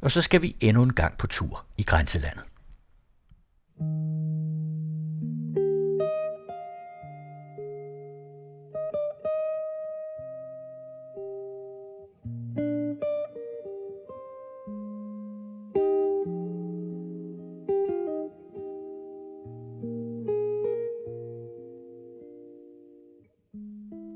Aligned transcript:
og 0.00 0.10
så 0.10 0.22
skal 0.22 0.42
vi 0.42 0.56
endnu 0.60 0.82
en 0.82 0.92
gang 0.92 1.18
på 1.18 1.26
tur 1.26 1.66
i 1.78 1.82
grænselandet. 1.82 2.44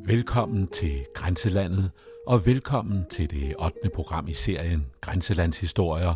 Velkommen 0.07 0.69
til 0.69 1.07
Grænselandet, 1.15 1.91
og 2.27 2.47
velkommen 2.47 3.05
til 3.11 3.31
det 3.31 3.55
8. 3.59 3.79
program 3.95 4.29
i 4.29 4.35
serien 4.35 4.87
Grænselandshistorier, 5.01 6.15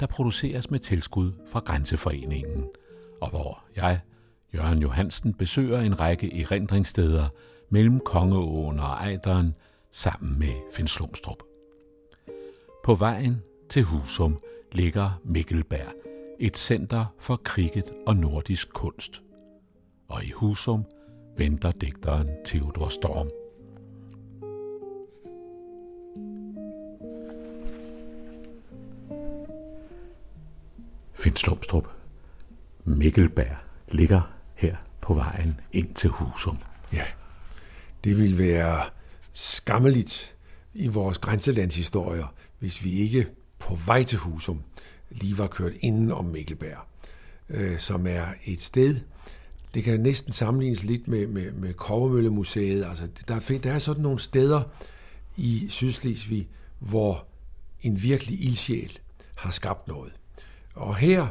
der 0.00 0.06
produceres 0.06 0.70
med 0.70 0.78
tilskud 0.78 1.32
fra 1.52 1.60
Grænseforeningen, 1.60 2.66
og 3.20 3.30
hvor 3.30 3.64
jeg, 3.76 4.00
Jørgen 4.54 4.78
Johansen, 4.78 5.34
besøger 5.34 5.80
en 5.80 6.00
række 6.00 6.42
erindringssteder 6.42 7.28
mellem 7.70 8.00
Kongeåen 8.00 8.78
og 8.78 8.86
Ejderen 8.86 9.54
sammen 9.90 10.38
med 10.38 10.54
Finslumstrup. 10.76 11.42
På 12.84 12.94
vejen 12.94 13.42
til 13.68 13.82
Husum 13.82 14.38
ligger 14.72 15.20
Mikkelberg, 15.24 15.92
et 16.40 16.56
center 16.56 17.14
for 17.18 17.36
kriget 17.36 17.92
og 18.06 18.16
nordisk 18.16 18.72
kunst. 18.72 19.22
Og 20.08 20.24
i 20.24 20.30
Husum– 20.30 20.84
venter 21.38 21.70
digteren 21.70 22.28
Theodor 22.44 22.88
Storm. 22.88 23.41
Finslumstrup. 31.22 31.88
Mikkelberg 32.84 33.56
ligger 33.88 34.20
her 34.54 34.76
på 35.00 35.14
vejen 35.14 35.60
ind 35.72 35.94
til 35.94 36.10
Husum. 36.10 36.58
Ja, 36.92 37.04
det 38.04 38.18
vil 38.18 38.38
være 38.38 38.80
skammeligt 39.32 40.36
i 40.74 40.86
vores 40.86 41.18
grænselandshistorier, 41.18 42.34
hvis 42.58 42.84
vi 42.84 42.92
ikke 42.92 43.26
på 43.58 43.74
vej 43.74 44.02
til 44.02 44.18
Husum 44.18 44.62
lige 45.10 45.38
var 45.38 45.46
kørt 45.46 45.72
inden 45.80 46.12
om 46.12 46.24
Mikkelberg, 46.24 46.78
øh, 47.48 47.78
som 47.78 48.06
er 48.06 48.26
et 48.44 48.62
sted, 48.62 49.00
det 49.74 49.84
kan 49.84 50.00
næsten 50.00 50.32
sammenlignes 50.32 50.84
lidt 50.84 51.08
med, 51.08 51.26
med, 51.26 51.52
med 51.52 51.74
Kovermøllemuseet. 51.74 52.84
Altså, 52.84 53.08
der, 53.28 53.34
er, 53.34 53.58
der 53.62 53.72
er 53.72 53.78
sådan 53.78 54.02
nogle 54.02 54.18
steder 54.18 54.62
i 55.36 55.66
Sydslesvig, 55.70 56.48
hvor 56.78 57.26
en 57.82 58.02
virkelig 58.02 58.44
ildsjæl 58.44 58.98
har 59.34 59.50
skabt 59.50 59.88
noget. 59.88 60.12
Og 60.74 60.96
her 60.96 61.26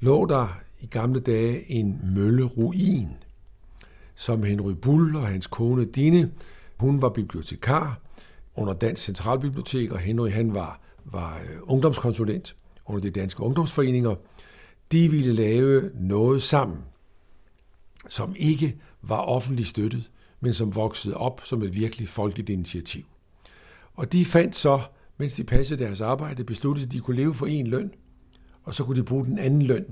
lå 0.00 0.26
der 0.26 0.60
i 0.80 0.86
gamle 0.86 1.20
dage 1.20 1.70
en 1.70 2.00
mølleruin, 2.14 3.08
som 4.14 4.42
Henry 4.42 4.72
Bull 4.72 5.16
og 5.16 5.26
hans 5.26 5.46
kone 5.46 5.84
Dine, 5.84 6.30
hun 6.76 7.02
var 7.02 7.08
bibliotekar 7.08 8.00
under 8.54 8.72
Dansk 8.72 9.02
Centralbibliotek, 9.02 9.92
og 9.92 9.98
Henry 9.98 10.30
han 10.30 10.54
var, 10.54 10.80
var 11.04 11.40
øh, 11.44 11.58
ungdomskonsulent 11.62 12.56
under 12.86 13.00
de 13.00 13.10
danske 13.10 13.42
ungdomsforeninger. 13.42 14.14
De 14.92 15.10
ville 15.10 15.32
lave 15.32 15.90
noget 15.94 16.42
sammen 16.42 16.84
som 18.08 18.34
ikke 18.38 18.76
var 19.02 19.20
offentligt 19.20 19.68
støttet, 19.68 20.10
men 20.40 20.54
som 20.54 20.74
voksede 20.74 21.16
op 21.16 21.40
som 21.44 21.62
et 21.62 21.76
virkelig 21.76 22.08
folkeligt 22.08 22.48
initiativ. 22.48 23.04
Og 23.94 24.12
de 24.12 24.24
fandt 24.24 24.56
så, 24.56 24.80
mens 25.16 25.34
de 25.34 25.44
passede 25.44 25.84
deres 25.84 26.00
arbejde, 26.00 26.44
besluttede, 26.44 26.86
at 26.86 26.92
de 26.92 27.00
kunne 27.00 27.16
leve 27.16 27.34
for 27.34 27.46
en 27.46 27.66
løn, 27.66 27.90
og 28.68 28.74
så 28.74 28.84
kunne 28.84 28.96
de 28.96 29.04
bruge 29.04 29.24
den 29.24 29.38
anden 29.38 29.62
løn 29.62 29.84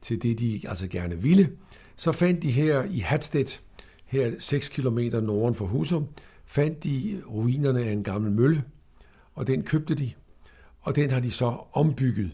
til 0.00 0.22
det, 0.22 0.38
de 0.38 0.60
altså 0.68 0.88
gerne 0.88 1.22
ville. 1.22 1.50
Så 1.96 2.12
fandt 2.12 2.42
de 2.42 2.50
her 2.50 2.84
i 2.84 2.98
Hadstedt, 2.98 3.62
her 4.06 4.32
6 4.38 4.68
km 4.68 4.98
norden 5.22 5.54
for 5.54 5.66
Husum, 5.66 6.06
fandt 6.44 6.84
de 6.84 7.22
ruinerne 7.26 7.80
af 7.80 7.92
en 7.92 8.02
gammel 8.02 8.32
mølle, 8.32 8.64
og 9.34 9.46
den 9.46 9.62
købte 9.62 9.94
de, 9.94 10.12
og 10.80 10.96
den 10.96 11.10
har 11.10 11.20
de 11.20 11.30
så 11.30 11.56
ombygget 11.72 12.30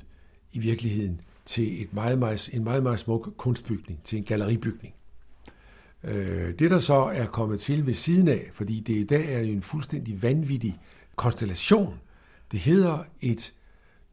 i 0.53 0.59
virkeligheden 0.59 1.21
til 1.47 1.83
et 1.83 1.95
meget, 1.95 2.19
meget, 2.19 2.51
en 2.53 2.65
meget, 2.65 2.83
meget 2.83 2.99
smuk 2.99 3.35
kunstbygning, 3.37 4.01
til 4.05 4.19
en 4.19 4.25
galleribygning. 4.25 4.95
Øh, 6.05 6.59
det, 6.59 6.71
der 6.71 6.79
så 6.79 6.95
er 6.95 7.27
kommet 7.27 7.61
til 7.61 7.87
ved 7.87 7.95
siden 7.95 8.29
af, 8.29 8.51
fordi 8.53 8.81
det 8.81 8.95
i 8.95 9.05
dag 9.05 9.35
er 9.35 9.41
en 9.41 9.63
fuldstændig 9.63 10.23
vanvittig 10.23 10.79
konstellation, 11.17 11.95
det 12.53 12.61
hedder 12.61 12.99
et 13.21 13.53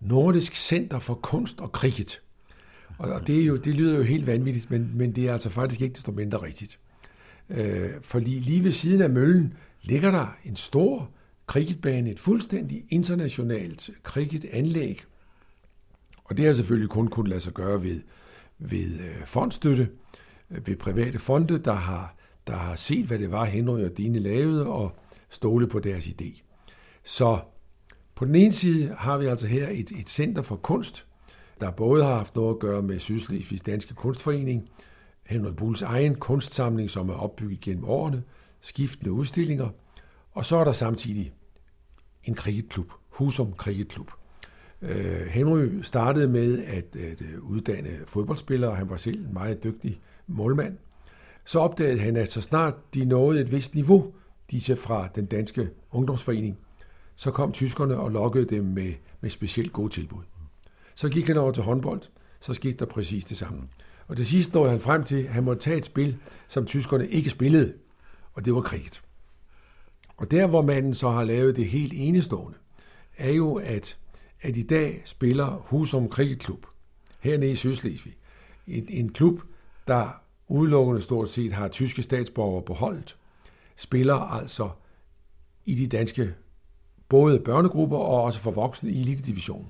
nordisk 0.06 0.56
center 0.56 1.00
for 1.00 1.14
kunst 1.14 1.62
og 1.62 1.68
cricket. 1.68 2.22
Og 2.98 3.28
det, 3.28 3.40
er 3.40 3.46
jo, 3.46 3.56
det 3.58 3.76
lyder 3.76 3.98
jo 3.98 4.04
helt 4.04 4.28
vanvittigt, 4.28 4.72
men, 4.72 4.92
men 4.96 5.16
det 5.16 5.28
er 5.28 5.34
altså 5.34 5.50
faktisk 5.50 5.82
ikke 5.82 5.94
desto 5.94 6.12
mindre 6.12 6.38
rigtigt. 6.38 6.80
Øh, 7.50 7.90
fordi 8.02 8.30
lige 8.30 8.64
ved 8.64 8.72
siden 8.72 9.02
af 9.02 9.10
møllen 9.10 9.54
ligger 9.82 10.12
der 10.12 10.38
en 10.44 10.56
stor 10.56 11.12
cricketbane, 11.48 12.12
et 12.12 12.20
fuldstændig 12.20 12.84
internationalt 12.90 13.90
cricketanlæg. 14.04 15.04
Og 16.24 16.38
det 16.38 16.46
har 16.46 16.54
selvfølgelig 16.54 16.90
kun 16.90 17.08
kunnet 17.08 17.30
lade 17.30 17.42
sig 17.42 17.54
gøre 17.54 17.84
ved, 17.84 18.02
ved 18.60 19.00
øh, 19.00 19.26
fondstøtte 19.26 19.90
øh, 20.52 20.68
ved 20.68 20.76
private 20.76 21.20
fonde, 21.20 21.58
der 21.58 21.74
har, 21.74 22.16
der 22.48 22.56
har 22.56 22.76
set, 22.76 23.06
hvad 23.06 23.20
det 23.20 23.32
var, 23.32 23.46
Henry 23.46 23.82
og 23.82 23.98
Dine 23.98 24.20
lavede, 24.20 24.68
og 24.68 24.98
stole 25.30 25.68
på 25.68 25.80
deres 25.80 26.06
idé. 26.06 26.42
Så 27.04 27.40
på 28.16 28.26
den 28.26 28.36
ene 28.36 28.54
side 28.54 28.96
har 28.98 29.18
vi 29.18 29.26
altså 29.26 29.48
her 29.48 29.68
et, 29.70 29.92
et 29.92 30.10
center 30.10 30.42
for 30.42 30.56
kunst, 30.56 31.06
der 31.62 31.72
både 31.72 32.04
har 32.04 32.16
haft 32.16 32.36
noget 32.36 32.54
at 32.54 32.60
gøre 32.60 32.82
med 32.82 33.00
Sydslesvigs 33.00 33.62
Danske 33.62 33.94
Kunstforening, 33.94 34.70
Henry 35.26 35.52
Bulls 35.52 35.82
egen 35.82 36.16
kunstsamling, 36.16 36.90
som 36.90 37.10
er 37.10 37.14
opbygget 37.14 37.60
gennem 37.60 37.86
årene, 37.86 38.24
skiftende 38.62 39.12
udstillinger, 39.12 39.70
og 40.32 40.46
så 40.46 40.58
er 40.58 40.64
der 40.64 40.72
samtidig 40.72 41.34
en 42.24 42.36
cricketklub, 42.36 42.92
Husum 43.10 43.54
Cricketklub. 43.54 44.12
Øh, 44.82 45.28
Henry 45.28 45.68
startede 45.82 46.28
med 46.28 46.64
at, 46.64 46.96
at 46.96 47.22
øh, 47.22 47.44
uddanne 47.44 47.90
fodboldspillere, 48.08 48.76
han 48.76 48.90
var 48.90 48.98
selv 48.98 49.26
en 49.26 49.34
meget 49.34 49.64
dygtig 49.64 50.02
målmand, 50.28 50.78
så 51.46 51.60
opdagede 51.60 52.00
han, 52.00 52.18
at 52.18 52.32
så 52.32 52.42
snart 52.42 52.94
de 52.94 53.06
nåede 53.06 53.42
et 53.42 53.52
vist 53.52 53.76
niveau, 53.76 54.14
disse 54.52 54.76
fra 54.76 55.08
den 55.16 55.26
danske 55.26 55.70
ungdomsforening, 55.92 56.58
så 57.24 57.32
kom 57.32 57.52
tyskerne 57.52 57.98
og 57.98 58.12
lokkede 58.12 58.46
dem 58.46 58.66
med, 58.66 58.94
med 59.22 59.30
specielt 59.30 59.74
gode 59.74 59.90
tilbud. 59.94 60.24
Så 60.96 61.10
gik 61.10 61.28
han 61.28 61.38
over 61.38 61.52
til 61.52 61.64
håndbold, 61.64 62.02
så 62.40 62.54
skete 62.54 62.78
der 62.78 62.86
præcis 62.86 63.26
det 63.26 63.38
samme. 63.38 63.62
Og 64.08 64.18
det 64.18 64.28
sidste 64.28 64.54
nåede 64.54 64.72
han 64.72 64.80
frem 64.80 65.04
til, 65.04 65.24
at 65.24 65.34
han 65.34 65.44
måtte 65.44 65.62
tage 65.62 65.78
et 65.78 65.86
spil, 65.86 66.18
som 66.48 66.66
tyskerne 66.66 67.08
ikke 67.08 67.30
spillede, 67.30 67.74
og 68.34 68.46
det 68.46 68.56
var 68.56 68.62
kriget. 68.62 69.02
Og 70.18 70.32
der, 70.32 70.48
hvor 70.48 70.62
manden 70.62 70.94
så 70.94 71.10
har 71.10 71.24
lavet 71.24 71.56
det 71.56 71.66
helt 71.66 71.94
enestående, 71.96 72.58
er 73.18 73.32
jo, 73.32 73.54
at, 73.56 73.98
at 74.42 74.58
i 74.58 74.64
dag 74.64 75.02
spiller 75.06 75.46
Husum 75.46 76.10
Cricketklub 76.10 76.66
hernede 77.20 77.52
i 77.52 77.56
Sydslesvig. 77.56 78.14
En, 78.68 78.86
en 78.90 79.10
klub, 79.10 79.42
der 79.88 80.22
udelukkende 80.48 81.02
stort 81.02 81.30
set 81.30 81.54
har 81.54 81.68
tyske 81.68 82.02
statsborgere 82.02 82.64
på 82.66 82.74
holdet, 82.74 83.18
spiller 83.76 84.16
altså 84.16 84.70
i 85.66 85.76
de 85.76 85.88
danske 85.88 86.34
både 87.10 87.40
børnegrupper 87.40 87.98
og 87.98 88.24
også 88.24 88.40
for 88.40 88.52
voksne 88.52 88.92
i 88.92 89.02
elitedivisionen. 89.02 89.68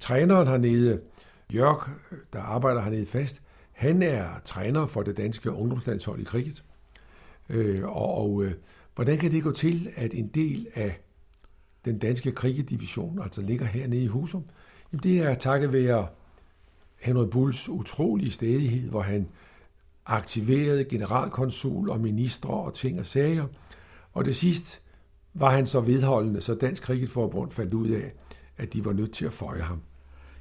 Træneren 0.00 0.48
hernede, 0.48 1.00
Jørg, 1.54 1.82
der 2.32 2.40
arbejder 2.40 2.80
hernede 2.80 3.06
fast, 3.06 3.42
han 3.72 4.02
er 4.02 4.24
træner 4.44 4.86
for 4.86 5.02
det 5.02 5.16
danske 5.16 5.52
ungdomslandshold 5.52 6.20
i 6.20 6.24
cricket. 6.24 6.64
Øh, 7.48 7.84
og, 7.84 8.14
og 8.14 8.44
øh, 8.44 8.52
hvordan 8.94 9.18
kan 9.18 9.30
det 9.30 9.42
gå 9.42 9.52
til, 9.52 9.90
at 9.96 10.14
en 10.14 10.28
del 10.28 10.66
af 10.74 11.00
den 11.84 11.98
danske 11.98 12.30
cricketdivision 12.30 13.22
altså 13.22 13.42
ligger 13.42 13.66
hernede 13.66 14.02
i 14.02 14.06
Husum? 14.06 14.44
Jamen 14.92 15.02
det 15.02 15.18
er 15.18 15.34
takket 15.34 15.72
være 15.72 16.08
Henrik 17.00 17.30
Bulls 17.30 17.68
utrolige 17.68 18.30
stedighed, 18.30 18.90
hvor 18.90 19.02
han 19.02 19.28
aktiverede 20.06 20.84
generalkonsul 20.84 21.90
og 21.90 22.00
ministre 22.00 22.50
og 22.50 22.74
ting 22.74 23.00
og 23.00 23.06
sager. 23.06 23.46
Og 24.12 24.24
det 24.24 24.36
sidste 24.36 24.80
var 25.38 25.50
han 25.50 25.66
så 25.66 25.80
vedholdende, 25.80 26.40
så 26.40 26.54
Dansk 26.54 26.82
Cricketforbund 26.82 27.50
fandt 27.50 27.74
ud 27.74 27.88
af, 27.88 28.12
at 28.56 28.72
de 28.72 28.84
var 28.84 28.92
nødt 28.92 29.12
til 29.12 29.26
at 29.26 29.32
føje 29.32 29.62
ham. 29.62 29.80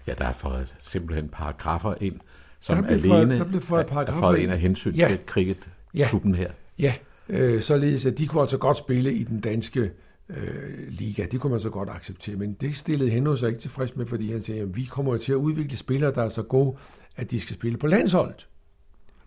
Ja, 0.07 0.13
der 0.17 0.25
er 0.25 0.33
fået 0.33 0.75
simpelthen 0.79 1.29
paragrafer 1.29 1.93
ind, 2.01 2.19
som 2.59 2.83
der 2.83 2.89
alene 2.89 3.07
fået, 3.07 3.29
der 3.29 3.43
blev 3.43 3.61
fået 3.61 3.85
er 3.91 4.11
fået 4.11 4.37
ind 4.37 4.51
af 4.51 4.59
hensyn 4.59 4.93
ja. 4.93 5.07
til 5.07 5.19
cricketklubben 5.25 6.35
ja. 6.35 6.37
her. 6.37 6.51
Ja, 6.79 6.93
øh, 7.29 7.61
således 7.61 8.05
at 8.05 8.17
de 8.17 8.27
kunne 8.27 8.41
altså 8.41 8.57
godt 8.57 8.77
spille 8.77 9.13
i 9.13 9.23
den 9.23 9.39
danske 9.39 9.91
øh, 10.29 10.87
liga. 10.89 11.25
Det 11.31 11.39
kunne 11.39 11.51
man 11.51 11.59
så 11.59 11.69
godt 11.69 11.89
acceptere, 11.89 12.35
men 12.35 12.53
det 12.53 12.75
stillede 12.75 13.09
Henry 13.09 13.35
sig 13.35 13.49
ikke 13.49 13.61
tilfreds 13.61 13.95
med, 13.95 14.05
fordi 14.05 14.31
han 14.31 14.41
sagde, 14.41 14.61
at 14.61 14.75
vi 14.75 14.83
kommer 14.83 15.17
til 15.17 15.31
at 15.31 15.35
udvikle 15.35 15.77
spillere, 15.77 16.13
der 16.13 16.23
er 16.23 16.29
så 16.29 16.43
gode, 16.43 16.77
at 17.15 17.31
de 17.31 17.39
skal 17.39 17.55
spille 17.55 17.77
på 17.77 17.87
landsholdet. 17.87 18.47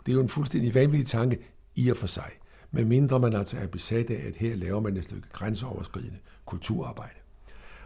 Det 0.07 0.13
er 0.13 0.17
jo 0.17 0.23
en 0.23 0.29
fuldstændig 0.29 0.75
vanvittig 0.75 1.07
tanke 1.07 1.39
i 1.77 1.91
og 1.91 1.97
for 1.97 2.07
sig, 2.07 2.31
med 2.71 2.85
mindre 2.85 3.21
man 3.21 3.35
altså 3.35 3.59
er 3.59 3.67
besat 3.67 4.11
af, 4.11 4.27
at 4.29 4.37
her 4.37 4.57
laver 4.57 4.81
man 4.81 4.97
et 4.97 5.05
stykke 5.05 5.29
grænseoverskridende 5.33 6.19
kulturarbejde. 6.47 7.19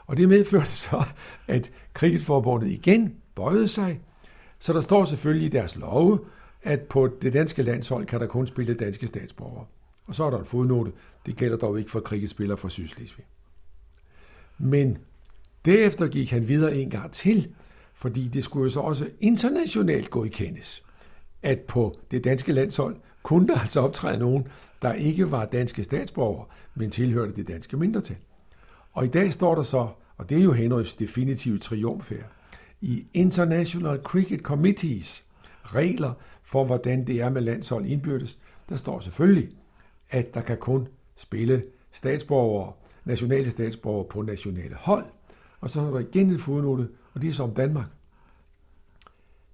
Og 0.06 0.16
det 0.16 0.28
medførte 0.28 0.70
så, 0.86 1.04
at 1.48 1.72
cricketforbundet 1.94 2.68
igen 2.68 3.16
bøjede 3.34 3.68
sig. 3.68 4.00
Så 4.58 4.72
der 4.72 4.80
står 4.80 5.04
selvfølgelig 5.04 5.46
i 5.46 5.50
deres 5.50 5.76
love, 5.76 6.20
at 6.62 6.80
på 6.80 7.08
det 7.22 7.32
danske 7.32 7.62
landshold 7.62 8.06
kan 8.06 8.20
der 8.20 8.26
kun 8.26 8.46
spille 8.46 8.74
danske 8.74 9.06
statsborgere. 9.06 9.64
Og 10.08 10.14
så 10.14 10.24
er 10.24 10.30
der 10.30 10.38
en 10.38 10.44
fodnote. 10.44 10.92
Det 11.26 11.36
gælder 11.36 11.56
dog 11.56 11.78
ikke 11.78 11.90
for 11.90 12.00
cricketspillere 12.00 12.56
fra 12.56 12.68
Sydslesvig. 12.68 13.24
Men 14.58 14.98
derefter 15.64 16.08
gik 16.08 16.30
han 16.30 16.48
videre 16.48 16.76
en 16.76 16.90
gang 16.90 17.12
til, 17.12 17.54
fordi 17.94 18.28
det 18.28 18.44
skulle 18.44 18.62
jo 18.62 18.70
så 18.70 18.80
også 18.80 19.08
internationalt 19.20 20.10
godkendes, 20.10 20.82
at 21.42 21.60
på 21.60 21.98
det 22.10 22.24
danske 22.24 22.52
landshold 22.52 22.96
kunne 23.22 23.48
der 23.48 23.60
altså 23.60 23.80
optræde 23.80 24.18
nogen, 24.18 24.48
der 24.82 24.92
ikke 24.92 25.30
var 25.30 25.44
danske 25.44 25.84
statsborgere, 25.84 26.46
men 26.74 26.90
tilhørte 26.90 27.36
det 27.36 27.48
danske 27.48 27.76
mindretal. 27.76 28.16
Og 28.92 29.04
i 29.04 29.08
dag 29.08 29.32
står 29.32 29.54
der 29.54 29.62
så, 29.62 29.88
og 30.16 30.30
det 30.30 30.38
er 30.38 30.42
jo 30.42 30.52
Henrys 30.52 30.94
definitive 30.94 31.58
triumf 31.58 32.10
her, 32.10 32.24
i 32.80 33.06
International 33.14 34.00
Cricket 34.02 34.40
Committees 34.40 35.24
regler 35.62 36.12
for, 36.42 36.64
hvordan 36.64 37.06
det 37.06 37.20
er 37.20 37.30
med 37.30 37.42
landshold 37.42 37.86
indbyrdes, 37.86 38.38
der 38.68 38.76
står 38.76 39.00
selvfølgelig, 39.00 39.48
at 40.10 40.34
der 40.34 40.40
kan 40.40 40.56
kun 40.56 40.88
spille 41.16 41.64
statsborgere, 41.92 42.72
nationale 43.04 43.50
statsborgere 43.50 44.08
på 44.08 44.22
nationale 44.22 44.74
hold. 44.74 45.04
Og 45.60 45.70
så 45.70 45.80
er 45.80 45.90
der 45.90 45.98
igen 45.98 46.30
en 46.30 46.38
fodnote, 46.38 46.88
og 47.14 47.22
det 47.22 47.28
er 47.28 47.32
så 47.32 47.42
om 47.42 47.54
Danmark. 47.54 47.86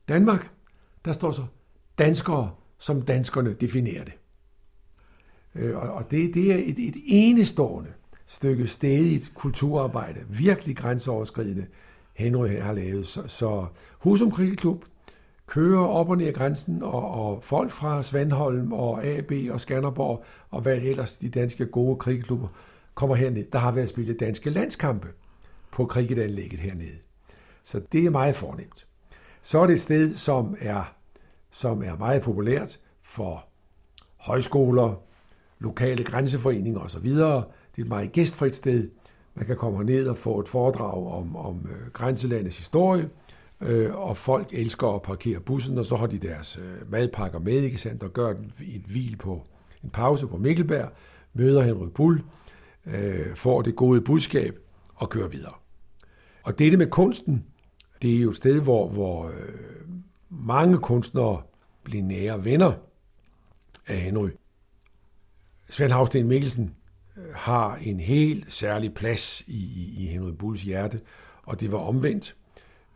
Danmark, 0.08 0.50
der 1.04 1.12
står 1.12 1.32
så 1.32 1.44
danskere, 1.98 2.50
som 2.78 3.02
danskerne 3.02 3.52
definerer 3.52 4.04
det. 4.04 4.12
Øh, 5.58 5.96
og 5.96 6.10
det, 6.10 6.34
det 6.34 6.52
er 6.52 6.56
et, 6.56 6.78
et 6.78 6.96
enestående 7.06 7.90
stykke 8.26 8.66
stedigt 8.66 9.32
kulturarbejde, 9.34 10.20
virkelig 10.28 10.76
grænseoverskridende, 10.76 11.66
Henry 12.14 12.48
har 12.48 12.72
lavet. 12.72 13.06
Så, 13.06 13.28
så 13.28 13.66
Husum 13.98 14.30
Krigeklub 14.30 14.84
kører 15.46 15.86
op 15.86 16.10
og 16.10 16.16
ned 16.16 16.32
grænsen, 16.32 16.82
og, 16.82 17.10
og 17.10 17.44
folk 17.44 17.70
fra 17.70 18.02
Svandholm 18.02 18.72
og 18.72 19.04
AB 19.04 19.32
og 19.50 19.60
Skanderborg 19.60 20.24
og 20.50 20.60
hvad 20.60 20.76
ellers 20.76 21.16
de 21.16 21.28
danske 21.28 21.66
gode 21.66 21.96
krigeklubber 21.96 22.48
kommer 22.94 23.16
herned. 23.16 23.44
Der 23.52 23.58
har 23.58 23.72
været 23.72 23.88
spillet 23.88 24.20
danske 24.20 24.50
landskampe 24.50 25.08
på 25.72 25.86
cricketanlægget 25.86 26.60
hernede. 26.60 26.98
Så 27.64 27.80
det 27.92 28.06
er 28.06 28.10
meget 28.10 28.36
fornemt. 28.36 28.86
Så 29.42 29.58
er 29.58 29.66
det 29.66 29.74
et 29.74 29.80
sted, 29.80 30.14
som 30.14 30.56
er, 30.60 30.94
som 31.50 31.82
er 31.82 31.96
meget 31.96 32.22
populært 32.22 32.78
for 33.02 33.44
højskoler, 34.16 35.07
lokale 35.60 36.04
grænseforeninger 36.04 36.80
osv. 36.80 37.04
Det 37.04 37.22
er 37.22 37.42
et 37.78 37.88
meget 37.88 38.12
gæstfrit 38.12 38.56
sted. 38.56 38.88
Man 39.34 39.46
kan 39.46 39.56
komme 39.56 39.84
ned 39.84 40.08
og 40.08 40.16
få 40.16 40.40
et 40.40 40.48
foredrag 40.48 41.12
om, 41.12 41.36
om 41.36 41.66
øh, 41.70 41.92
grænselandets 41.92 42.58
historie, 42.58 43.08
øh, 43.60 43.94
og 43.94 44.16
folk 44.16 44.48
elsker 44.52 44.88
at 44.88 45.02
parkere 45.02 45.40
bussen, 45.40 45.78
og 45.78 45.86
så 45.86 45.96
har 45.96 46.06
de 46.06 46.18
deres 46.18 46.58
øh, 46.58 46.92
madpakker 46.92 47.38
med, 47.38 47.52
ikke 47.52 47.78
sandt, 47.78 48.02
og 48.02 48.12
gør 48.12 48.34
et 48.60 48.82
hvil 48.86 49.16
på 49.16 49.42
en 49.84 49.90
pause 49.90 50.26
på 50.26 50.36
Mikkelberg, 50.36 50.88
møder 51.34 51.62
Henrik 51.62 51.92
Bull, 51.92 52.22
øh, 52.86 53.34
får 53.34 53.62
det 53.62 53.76
gode 53.76 54.00
budskab 54.00 54.58
og 54.94 55.10
kører 55.10 55.28
videre. 55.28 55.54
Og 56.42 56.58
dette 56.58 56.76
med 56.76 56.86
kunsten, 56.86 57.44
det 58.02 58.16
er 58.16 58.20
jo 58.20 58.30
et 58.30 58.36
sted, 58.36 58.60
hvor, 58.60 58.88
hvor 58.88 59.26
øh, 59.26 59.32
mange 60.30 60.78
kunstnere 60.78 61.42
bliver 61.84 62.04
nære 62.04 62.44
venner 62.44 62.72
af 63.86 63.96
Henry. 63.96 64.28
Svend 65.70 65.92
Havsten 65.92 66.28
Mikkelsen 66.28 66.74
øh, 67.16 67.34
har 67.34 67.76
en 67.76 68.00
helt 68.00 68.52
særlig 68.52 68.94
plads 68.94 69.42
i, 69.46 69.56
i, 69.56 70.04
i 70.04 70.06
Henry 70.06 70.32
Bulls 70.32 70.62
hjerte, 70.62 71.00
og 71.42 71.60
det 71.60 71.72
var 71.72 71.78
omvendt. 71.78 72.36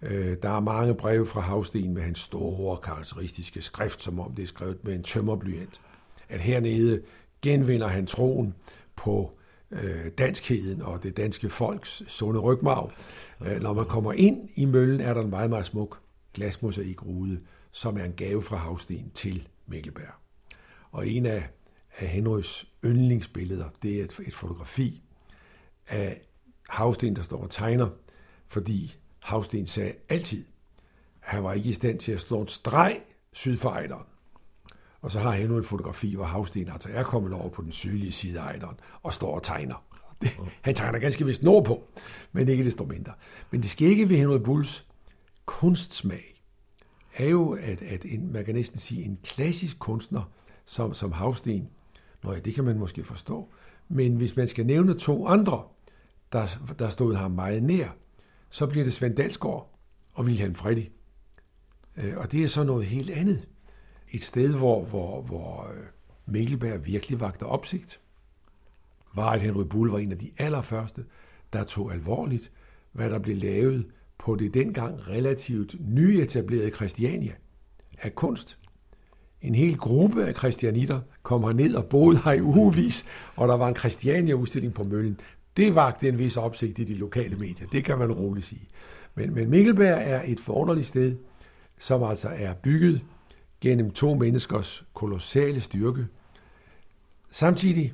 Øh, 0.02 0.36
der 0.42 0.50
er 0.50 0.60
mange 0.60 0.94
breve 0.94 1.26
fra 1.26 1.40
Havsten 1.40 1.94
med 1.94 2.02
hans 2.02 2.18
store 2.18 2.76
karakteristiske 2.76 3.62
skrift, 3.62 4.02
som 4.02 4.20
om 4.20 4.34
det 4.34 4.42
er 4.42 4.46
skrevet 4.46 4.84
med 4.84 4.94
en 4.94 5.02
tømmerblyant. 5.02 5.80
At 6.28 6.40
hernede 6.40 7.02
genvinder 7.42 7.88
han 7.88 8.06
troen 8.06 8.54
på 8.96 9.32
øh, 9.70 10.10
danskheden 10.18 10.82
og 10.82 11.02
det 11.02 11.16
danske 11.16 11.50
folks 11.50 12.02
sunde 12.06 12.40
rygmarv. 12.40 12.92
Øh, 13.46 13.62
når 13.62 13.72
man 13.72 13.84
kommer 13.84 14.12
ind 14.12 14.48
i 14.54 14.64
møllen, 14.64 15.00
er 15.00 15.14
der 15.14 15.20
en 15.20 15.30
meget, 15.30 15.50
meget 15.50 15.66
smuk 15.66 15.98
glasmosaikrude, 16.34 17.40
som 17.72 17.98
er 17.98 18.04
en 18.04 18.12
gave 18.12 18.42
fra 18.42 18.56
Havsten 18.56 19.10
til 19.14 19.48
Mikkelberg. 19.66 20.12
Og 20.90 21.08
en 21.08 21.26
af, 21.26 21.48
af 21.98 22.08
Henrys 22.08 22.68
yndlingsbilleder, 22.84 23.68
det 23.82 24.00
er 24.00 24.04
et, 24.04 24.20
et 24.26 24.34
fotografi 24.34 25.02
af 25.88 26.20
Havsten, 26.68 27.16
der 27.16 27.22
står 27.22 27.42
og 27.42 27.50
tegner, 27.50 27.88
fordi 28.46 28.96
Havsten 29.18 29.66
sagde 29.66 29.92
altid, 30.08 30.44
at 31.22 31.28
han 31.28 31.44
var 31.44 31.52
ikke 31.52 31.70
i 31.70 31.72
stand 31.72 31.98
til 31.98 32.12
at 32.12 32.20
slå 32.20 32.40
en 32.40 32.48
streg 32.48 33.00
syd 33.32 33.56
for 33.56 33.70
Ejderen. 33.70 34.06
Og 35.00 35.10
så 35.10 35.18
har 35.20 35.30
han 35.30 35.48
nu 35.48 35.56
et 35.56 35.66
fotografi, 35.66 36.14
hvor 36.14 36.24
Havsten 36.24 36.68
altså 36.68 36.88
er 36.92 37.02
kommet 37.02 37.32
over 37.32 37.48
på 37.48 37.62
den 37.62 37.72
sydlige 37.72 38.12
side 38.12 38.40
af 38.40 38.44
Ejderen 38.44 38.76
og 39.02 39.14
står 39.14 39.34
og 39.34 39.42
tegner. 39.42 39.84
Det, 40.22 40.30
han 40.60 40.74
tegner 40.74 40.98
ganske 40.98 41.26
vist 41.26 41.42
nordpå, 41.42 41.88
men 42.32 42.48
ikke 42.48 42.64
desto 42.64 42.84
mindre. 42.84 43.12
Men 43.50 43.62
det 43.62 43.70
skægge 43.70 44.08
ved 44.08 44.16
Henry 44.16 44.38
Bulls 44.38 44.86
kunstsmag 45.46 46.42
er 47.14 47.26
jo, 47.26 47.52
at, 47.52 47.82
at 47.82 48.04
en, 48.04 48.32
man 48.32 48.44
kan 48.44 48.54
næsten 48.54 48.78
sige, 48.78 49.04
en 49.04 49.18
klassisk 49.22 49.78
kunstner 49.78 50.22
som, 50.66 50.94
som 50.94 51.12
Havsten, 51.12 51.68
Nå 52.22 52.32
ja, 52.32 52.38
det 52.38 52.54
kan 52.54 52.64
man 52.64 52.78
måske 52.78 53.04
forstå, 53.04 53.48
men 53.88 54.16
hvis 54.16 54.36
man 54.36 54.48
skal 54.48 54.66
nævne 54.66 54.98
to 54.98 55.26
andre, 55.26 55.62
der, 56.32 56.46
der 56.78 56.88
stod 56.88 57.14
ham 57.14 57.30
meget 57.30 57.62
nær, 57.62 57.88
så 58.50 58.66
bliver 58.66 58.84
det 58.84 58.92
Svend 58.92 59.16
Dalsgaard 59.16 59.74
og 60.14 60.24
Wilhelm 60.24 60.54
Freddy. 60.54 60.84
Øh, 61.96 62.16
og 62.16 62.32
det 62.32 62.42
er 62.42 62.48
så 62.48 62.64
noget 62.64 62.86
helt 62.86 63.10
andet. 63.10 63.48
Et 64.12 64.24
sted, 64.24 64.54
hvor, 64.54 64.84
hvor, 64.84 65.22
hvor 65.22 65.70
øh, 65.74 65.84
Mikkelberg 66.26 66.86
virkelig 66.86 67.20
vagter 67.20 67.46
opsigt, 67.46 68.00
var, 69.14 69.30
at 69.30 69.40
Henry 69.40 69.64
Bull 69.64 69.90
var 69.90 69.98
en 69.98 70.12
af 70.12 70.18
de 70.18 70.30
allerførste, 70.38 71.04
der 71.52 71.64
tog 71.64 71.92
alvorligt, 71.92 72.52
hvad 72.92 73.10
der 73.10 73.18
blev 73.18 73.36
lavet 73.36 73.86
på 74.18 74.36
det 74.36 74.54
dengang 74.54 75.08
relativt 75.08 75.74
nyetablerede 75.80 76.70
Christiania 76.70 77.32
af 77.98 78.14
kunst. 78.14 78.61
En 79.42 79.54
hel 79.54 79.76
gruppe 79.76 80.26
af 80.26 80.34
kristianitter 80.34 81.00
kom 81.22 81.56
ned 81.56 81.74
og 81.74 81.86
boede 81.86 82.18
her 82.24 82.32
i 82.32 82.40
ugevis, 82.40 83.06
og 83.36 83.48
der 83.48 83.56
var 83.56 83.68
en 83.68 83.76
Christiania-udstilling 83.76 84.74
på 84.74 84.84
Møllen. 84.84 85.20
Det 85.56 85.74
vagte 85.74 86.08
en 86.08 86.18
vis 86.18 86.36
opsigt 86.36 86.78
i 86.78 86.84
de 86.84 86.94
lokale 86.94 87.36
medier, 87.36 87.68
det 87.68 87.84
kan 87.84 87.98
man 87.98 88.12
roligt 88.12 88.46
sige. 88.46 88.68
Men, 89.14 89.34
men 89.34 89.50
Mikkelberg 89.50 90.02
er 90.02 90.22
et 90.24 90.40
forunderligt 90.40 90.86
sted, 90.86 91.16
som 91.78 92.02
altså 92.02 92.28
er 92.28 92.54
bygget 92.54 93.00
gennem 93.60 93.90
to 93.90 94.14
menneskers 94.14 94.84
kolossale 94.94 95.60
styrke. 95.60 96.06
Samtidig 97.30 97.92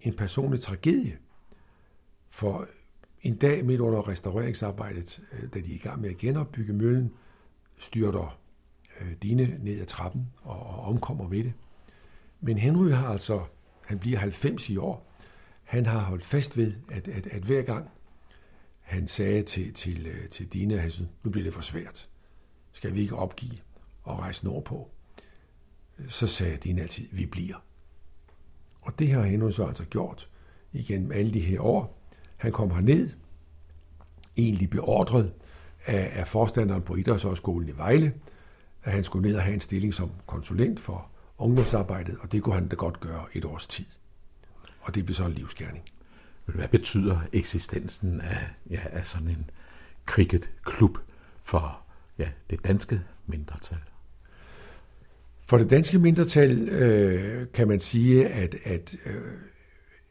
en 0.00 0.14
personlig 0.14 0.60
tragedie, 0.60 1.16
for 2.28 2.68
en 3.22 3.36
dag 3.36 3.64
midt 3.64 3.80
under 3.80 4.08
restaureringsarbejdet, 4.08 5.20
øh, 5.32 5.48
da 5.54 5.60
de 5.60 5.70
er 5.70 5.74
i 5.74 5.78
gang 5.78 6.00
med 6.00 6.10
at 6.10 6.16
genopbygge 6.16 6.72
møllen, 6.72 7.12
styrter 7.78 8.38
Øh, 9.00 9.12
Dine 9.22 9.58
ned 9.60 9.80
ad 9.80 9.86
trappen 9.86 10.28
og, 10.42 10.60
og 10.66 10.80
omkommer 10.80 11.28
ved 11.28 11.44
det. 11.44 11.52
Men 12.40 12.58
Henry 12.58 12.90
har 12.90 13.08
altså, 13.08 13.44
han 13.84 13.98
bliver 13.98 14.18
90 14.18 14.70
i 14.70 14.76
år, 14.76 15.12
han 15.64 15.86
har 15.86 15.98
holdt 15.98 16.24
fast 16.24 16.56
ved, 16.56 16.72
at, 16.90 17.08
at, 17.08 17.26
at 17.26 17.42
hver 17.42 17.62
gang 17.62 17.90
han 18.80 19.08
sagde 19.08 19.42
til, 19.42 19.74
til, 19.74 20.06
øh, 20.06 20.28
til 20.28 20.46
Dina, 20.46 20.74
at 20.74 21.00
nu 21.22 21.30
bliver 21.30 21.44
det 21.44 21.54
for 21.54 21.62
svært. 21.62 22.08
Skal 22.72 22.94
vi 22.94 23.00
ikke 23.00 23.16
opgive 23.16 23.58
og 24.02 24.18
rejse 24.18 24.44
nordpå? 24.44 24.90
Så 26.08 26.26
sagde 26.26 26.56
Dina 26.56 26.82
altid, 26.82 27.06
vi 27.12 27.26
bliver. 27.26 27.64
Og 28.80 28.98
det 28.98 29.10
har 29.10 29.22
Henry 29.22 29.50
så 29.50 29.64
altså 29.64 29.84
gjort 29.84 30.28
igennem 30.72 31.12
alle 31.12 31.34
de 31.34 31.40
her 31.40 31.60
år. 31.60 31.98
Han 32.36 32.52
kom 32.52 32.70
herned, 32.70 33.10
egentlig 34.36 34.70
beordret 34.70 35.32
af, 35.86 36.10
af 36.20 36.28
forstanderen 36.28 36.82
på 36.82 36.94
Idrætshøjskolen 36.94 37.68
i 37.68 37.76
Vejle, 37.76 38.14
at 38.88 38.94
han 38.94 39.04
skulle 39.04 39.28
ned 39.28 39.36
og 39.36 39.42
have 39.42 39.54
en 39.54 39.60
stilling 39.60 39.94
som 39.94 40.10
konsulent 40.26 40.80
for 40.80 41.10
ungdomsarbejdet, 41.38 42.16
og 42.20 42.32
det 42.32 42.42
kunne 42.42 42.54
han 42.54 42.68
da 42.68 42.76
godt 42.76 43.00
gøre 43.00 43.26
et 43.34 43.44
års 43.44 43.66
tid 43.66 43.84
og 44.88 44.94
det 44.94 45.04
blev 45.04 45.14
så 45.14 45.24
en 45.24 45.32
livsgerning. 45.32 45.84
Hvad 46.44 46.68
betyder 46.68 47.18
eksistensen 47.32 48.20
af, 48.20 48.50
ja, 48.70 48.80
af 48.84 49.06
sådan 49.06 49.28
en 49.28 49.50
cricketklub 50.06 50.98
for 51.42 51.80
ja, 52.18 52.28
det 52.50 52.64
danske 52.64 53.00
mindretal? 53.26 53.78
For 55.46 55.58
det 55.58 55.70
danske 55.70 55.98
mindretal 55.98 56.68
øh, 56.68 57.46
kan 57.54 57.68
man 57.68 57.80
sige, 57.80 58.28
at, 58.28 58.54
at 58.64 58.96
øh, 59.06 59.14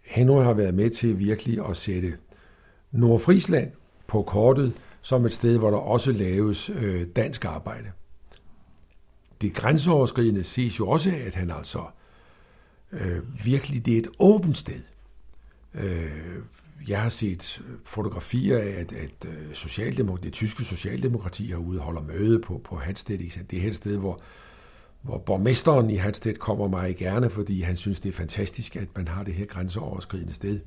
Henry 0.06 0.44
har 0.44 0.54
været 0.54 0.74
med 0.74 0.90
til 0.90 1.20
virkelig 1.20 1.70
at 1.70 1.78
sætte 1.78 2.18
Nordfrisland 2.92 3.72
på 4.08 4.22
kortet 4.22 4.74
som 5.02 5.26
et 5.26 5.34
sted, 5.34 5.58
hvor 5.58 5.70
der 5.70 5.78
også 5.78 6.12
laves 6.12 6.70
øh, 6.70 7.08
dansk 7.16 7.46
arbejde. 7.46 7.92
Det 9.42 9.54
grænseoverskridende 9.54 10.44
ses 10.44 10.80
jo 10.80 10.90
også 10.90 11.12
af, 11.12 11.24
at 11.26 11.36
han 11.36 11.52
altså 11.52 11.84
øh, 12.92 13.46
virkelig, 13.46 13.86
det 13.86 13.94
er 13.94 13.98
et 13.98 14.08
åbent 14.20 14.58
sted. 14.58 14.82
Øh, 15.74 16.12
jeg 16.88 17.02
har 17.02 17.10
set 17.10 17.62
fotografier 17.84 18.58
af, 18.58 18.68
at, 18.68 18.92
at 18.92 19.26
øh, 19.26 19.52
socialdemok- 19.52 20.24
det 20.24 20.34
tyske 20.34 20.64
socialdemokrati 20.64 21.48
herude 21.48 21.80
holder 21.80 22.02
møde 22.02 22.40
på, 22.40 22.62
på 22.64 22.76
Hanstedt. 22.76 23.52
Det 23.52 23.64
er 23.64 23.68
et 23.68 23.76
sted, 23.76 23.98
hvor, 23.98 24.22
hvor 25.02 25.18
borgmesteren 25.18 25.90
i 25.90 25.96
Hansted 25.96 26.36
kommer 26.36 26.68
mig 26.68 26.98
gerne, 26.98 27.30
fordi 27.30 27.62
han 27.62 27.78
synes, 27.78 28.00
det 28.00 28.10
er 28.10 28.14
fantastisk, 28.14 28.76
at 28.76 28.88
man 28.96 29.08
har 29.08 29.24
det 29.24 29.34
her 29.34 29.46
grænseoverskridende 29.46 30.34
sted. 30.34 30.60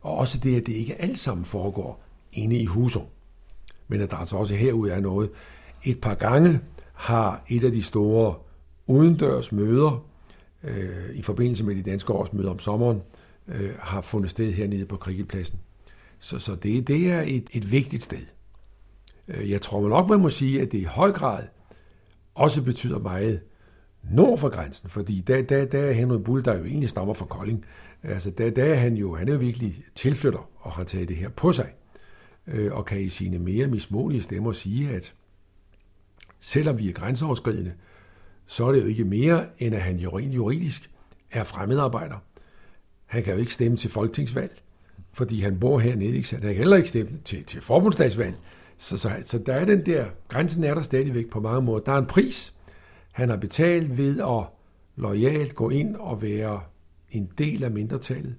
Og 0.00 0.16
også 0.16 0.38
det, 0.38 0.60
at 0.60 0.66
det 0.66 0.72
ikke 0.72 1.02
alt 1.02 1.18
sammen 1.18 1.44
foregår 1.44 2.04
inde 2.32 2.56
i 2.56 2.64
huset, 2.64 3.02
men 3.88 4.00
at 4.00 4.10
der 4.10 4.16
altså 4.16 4.36
også 4.36 4.54
herude 4.54 4.92
er 4.92 5.00
noget. 5.00 5.30
Et 5.84 6.00
par 6.00 6.14
gange 6.14 6.60
har 6.98 7.44
et 7.48 7.64
af 7.64 7.72
de 7.72 7.82
store 7.82 8.34
udendørs 8.86 9.52
møder 9.52 10.06
øh, 10.64 11.14
i 11.14 11.22
forbindelse 11.22 11.64
med 11.64 11.74
de 11.74 11.82
danske 11.82 12.12
årsmøder 12.12 12.50
om 12.50 12.58
sommeren, 12.58 13.02
øh, 13.48 13.70
har 13.78 14.00
fundet 14.00 14.30
sted 14.30 14.52
hernede 14.52 14.86
på 14.86 14.96
cricketpladsen. 14.96 15.58
Så, 16.18 16.38
så 16.38 16.54
det, 16.54 16.88
det 16.88 17.10
er 17.10 17.20
et, 17.20 17.50
et 17.52 17.72
vigtigt 17.72 18.02
sted. 18.02 18.26
Øh, 19.28 19.50
jeg 19.50 19.62
tror 19.62 19.80
man 19.80 19.90
nok, 19.90 20.08
man 20.08 20.20
må 20.20 20.30
sige, 20.30 20.62
at 20.62 20.72
det 20.72 20.78
i 20.78 20.84
høj 20.84 21.12
grad 21.12 21.44
også 22.34 22.62
betyder 22.62 22.98
meget 22.98 23.40
nord 24.10 24.38
for 24.38 24.48
grænsen, 24.48 24.88
fordi 24.88 25.20
der, 25.20 25.42
der, 25.42 25.64
der 25.64 25.80
er 25.80 25.92
Henry 25.92 26.18
Bull, 26.18 26.44
der 26.44 26.58
jo 26.58 26.64
egentlig 26.64 26.88
stammer 26.88 27.14
fra 27.14 27.26
Kolding, 27.26 27.64
altså 28.02 28.30
der, 28.30 28.50
der 28.50 28.64
er 28.64 28.74
han 28.74 28.94
jo, 28.94 29.14
han 29.14 29.28
er 29.28 29.32
jo 29.32 29.38
virkelig 29.38 29.82
tilflytter 29.94 30.50
og 30.56 30.72
har 30.72 30.84
taget 30.84 31.08
det 31.08 31.16
her 31.16 31.28
på 31.28 31.52
sig, 31.52 31.72
øh, 32.46 32.72
og 32.72 32.86
kan 32.86 33.00
i 33.00 33.08
sine 33.08 33.38
mere 33.38 33.66
mismodige 33.66 34.22
stemmer 34.22 34.52
sige, 34.52 34.90
at 34.90 35.14
selvom 36.40 36.78
vi 36.78 36.88
er 36.88 36.92
grænseoverskridende, 36.92 37.72
så 38.46 38.66
er 38.66 38.72
det 38.72 38.80
jo 38.80 38.86
ikke 38.86 39.04
mere, 39.04 39.46
end 39.58 39.74
at 39.74 39.82
han 39.82 39.96
jo 39.96 40.18
rent 40.18 40.34
juridisk 40.34 40.90
er 41.30 41.44
fremmedarbejder. 41.44 42.16
Han 43.06 43.22
kan 43.22 43.32
jo 43.32 43.40
ikke 43.40 43.54
stemme 43.54 43.76
til 43.76 43.90
folketingsvalg, 43.90 44.62
fordi 45.12 45.40
han 45.40 45.60
bor 45.60 45.78
hernede, 45.78 46.16
ikke? 46.16 46.28
han 46.32 46.40
kan 46.40 46.54
heller 46.54 46.76
ikke 46.76 46.88
stemme 46.88 47.18
til, 47.24 47.44
til 47.44 47.62
forbundsdagsvalg. 47.62 48.34
Så, 48.76 48.98
så, 48.98 49.10
så 49.22 49.38
der 49.38 49.54
er 49.54 49.64
den 49.64 49.86
der, 49.86 50.06
grænsen 50.28 50.64
er 50.64 50.74
der 50.74 50.82
stadigvæk 50.82 51.30
på 51.30 51.40
mange 51.40 51.62
måder. 51.62 51.84
Der 51.84 51.92
er 51.92 51.98
en 51.98 52.06
pris, 52.06 52.54
han 53.12 53.28
har 53.28 53.36
betalt 53.36 53.98
ved 53.98 54.20
at 54.20 54.44
lojalt 54.96 55.54
gå 55.54 55.70
ind 55.70 55.96
og 55.96 56.22
være 56.22 56.60
en 57.10 57.30
del 57.38 57.64
af 57.64 57.70
mindretallet. 57.70 58.34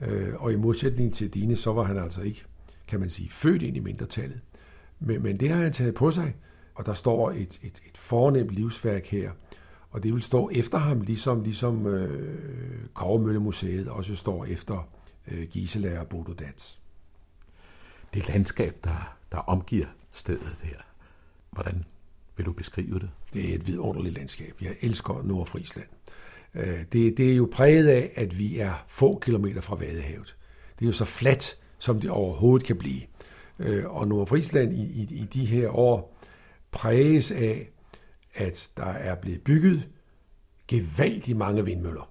Øh, 0.00 0.34
og 0.38 0.52
i 0.52 0.56
modsætning 0.56 1.14
til 1.14 1.34
dine, 1.34 1.56
så 1.56 1.72
var 1.72 1.82
han 1.82 1.98
altså 1.98 2.20
ikke, 2.20 2.44
kan 2.88 3.00
man 3.00 3.10
sige, 3.10 3.30
født 3.30 3.62
ind 3.62 3.76
i 3.76 3.80
mindretallet. 3.80 4.40
Men, 5.00 5.22
men 5.22 5.40
det 5.40 5.50
har 5.50 5.62
han 5.62 5.72
taget 5.72 5.94
på 5.94 6.10
sig, 6.10 6.34
og 6.80 6.86
der 6.86 6.94
står 6.94 7.30
et, 7.30 7.58
et, 7.62 7.80
et 7.86 7.96
fornemt 7.96 8.50
livsværk 8.50 9.06
her, 9.06 9.30
og 9.90 10.02
det 10.02 10.14
vil 10.14 10.22
stå 10.22 10.50
efter 10.52 10.78
ham, 10.78 11.00
ligesom, 11.00 11.42
ligesom 11.42 11.86
øh, 11.86 12.88
Kovmøllemuseet 12.94 13.88
også 13.88 14.16
står 14.16 14.44
efter 14.44 14.88
øh, 15.28 15.48
Gisela 15.48 16.00
og 16.00 16.08
Bodo 16.08 16.32
Dats. 16.32 16.78
Det 18.14 18.28
landskab, 18.28 18.76
der, 18.84 19.16
der 19.32 19.38
omgiver 19.38 19.86
stedet 20.12 20.60
her, 20.62 20.76
hvordan 21.50 21.84
vil 22.36 22.46
du 22.46 22.52
beskrive 22.52 22.98
det? 22.98 23.10
Det 23.32 23.50
er 23.50 23.54
et 23.54 23.66
vidunderligt 23.66 24.14
landskab. 24.14 24.54
Jeg 24.60 24.76
elsker 24.80 25.22
Nordfrisland. 25.24 25.88
Øh, 26.54 26.84
det, 26.92 27.16
det 27.16 27.32
er 27.32 27.36
jo 27.36 27.48
præget 27.52 27.88
af, 27.88 28.12
at 28.16 28.38
vi 28.38 28.58
er 28.58 28.84
få 28.88 29.18
kilometer 29.18 29.60
fra 29.60 29.76
Vadehavet. 29.76 30.36
Det 30.78 30.84
er 30.84 30.86
jo 30.86 30.92
så 30.92 31.04
fladt, 31.04 31.58
som 31.78 32.00
det 32.00 32.10
overhovedet 32.10 32.66
kan 32.66 32.76
blive. 32.76 33.00
Øh, 33.58 33.84
og 33.86 34.08
Nordfrisland 34.08 34.72
i, 34.72 34.82
i, 34.82 35.02
i 35.10 35.28
de 35.32 35.44
her 35.44 35.68
år 35.68 36.19
præges 36.70 37.30
af, 37.30 37.70
at 38.34 38.70
der 38.76 38.86
er 38.86 39.14
blevet 39.14 39.42
bygget 39.42 39.88
gevaldigt 40.68 41.38
mange 41.38 41.64
vindmøller. 41.64 42.10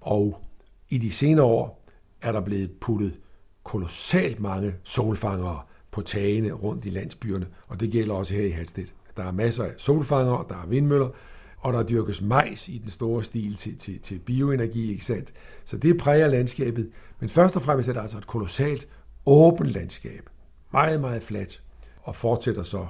Og 0.00 0.44
i 0.88 0.98
de 0.98 1.12
senere 1.12 1.46
år 1.46 1.84
er 2.22 2.32
der 2.32 2.40
blevet 2.40 2.70
puttet 2.80 3.18
kolossalt 3.64 4.40
mange 4.40 4.74
solfangere 4.82 5.60
på 5.90 6.02
tagene 6.02 6.52
rundt 6.52 6.84
i 6.84 6.90
landsbyerne, 6.90 7.46
og 7.66 7.80
det 7.80 7.92
gælder 7.92 8.14
også 8.14 8.34
her 8.34 8.44
i 8.44 8.50
Halstedt. 8.50 8.94
Der 9.16 9.24
er 9.24 9.32
masser 9.32 9.64
af 9.64 9.72
solfangere, 9.76 10.44
der 10.48 10.54
er 10.62 10.66
vindmøller, 10.66 11.10
og 11.58 11.72
der 11.72 11.82
dyrkes 11.82 12.22
majs 12.22 12.68
i 12.68 12.78
den 12.78 12.90
store 12.90 13.24
stil 13.24 13.56
til, 13.56 13.78
til, 13.78 14.00
til 14.00 14.18
bioenergi, 14.18 14.90
ikke 14.90 15.04
sandt? 15.04 15.32
Så 15.64 15.76
det 15.76 15.98
præger 15.98 16.26
landskabet. 16.26 16.90
Men 17.20 17.28
først 17.28 17.56
og 17.56 17.62
fremmest 17.62 17.88
er 17.88 17.92
det 17.92 18.00
altså 18.00 18.18
et 18.18 18.26
kolossalt 18.26 18.88
åbent 19.26 19.70
landskab. 19.70 20.30
Meget, 20.72 21.00
meget 21.00 21.22
fladt, 21.22 21.62
og 22.02 22.16
fortsætter 22.16 22.62
så 22.62 22.86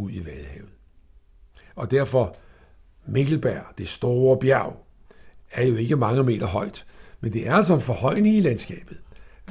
ud 0.00 0.10
i 0.10 0.24
Vadehavet. 0.26 0.70
Og 1.74 1.90
derfor, 1.90 2.36
Mikkelberg, 3.06 3.64
det 3.78 3.88
store 3.88 4.38
bjerg, 4.38 4.86
er 5.52 5.66
jo 5.66 5.76
ikke 5.76 5.96
mange 5.96 6.22
meter 6.22 6.46
højt, 6.46 6.86
men 7.20 7.32
det 7.32 7.48
er 7.48 7.54
altså 7.54 7.74
en 7.74 7.80
forhøjning 7.80 8.36
i 8.36 8.40
landskabet 8.40 9.00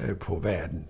øh, 0.04 0.18
på, 0.18 0.40
hvad 0.40 0.54
er 0.54 0.68
den, 0.68 0.86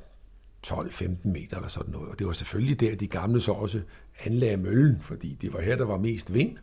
12-15 0.68 1.06
meter 1.24 1.56
eller 1.58 1.70
sådan 1.70 1.92
noget. 1.92 2.10
Og 2.10 2.20
det 2.20 2.28
var 2.28 2.34
selvfølgelig 2.34 2.80
der, 2.80 2.96
de 2.96 3.08
gamle 3.08 3.42
så 3.42 3.52
også 3.52 3.82
anlagde 4.26 4.58
møllen, 4.58 5.02
fordi 5.02 5.38
det 5.42 5.54
var 5.54 5.62
her, 5.62 5.76
der 5.76 5.86
var 5.86 5.98
mest 5.98 6.34
vind. 6.34 6.58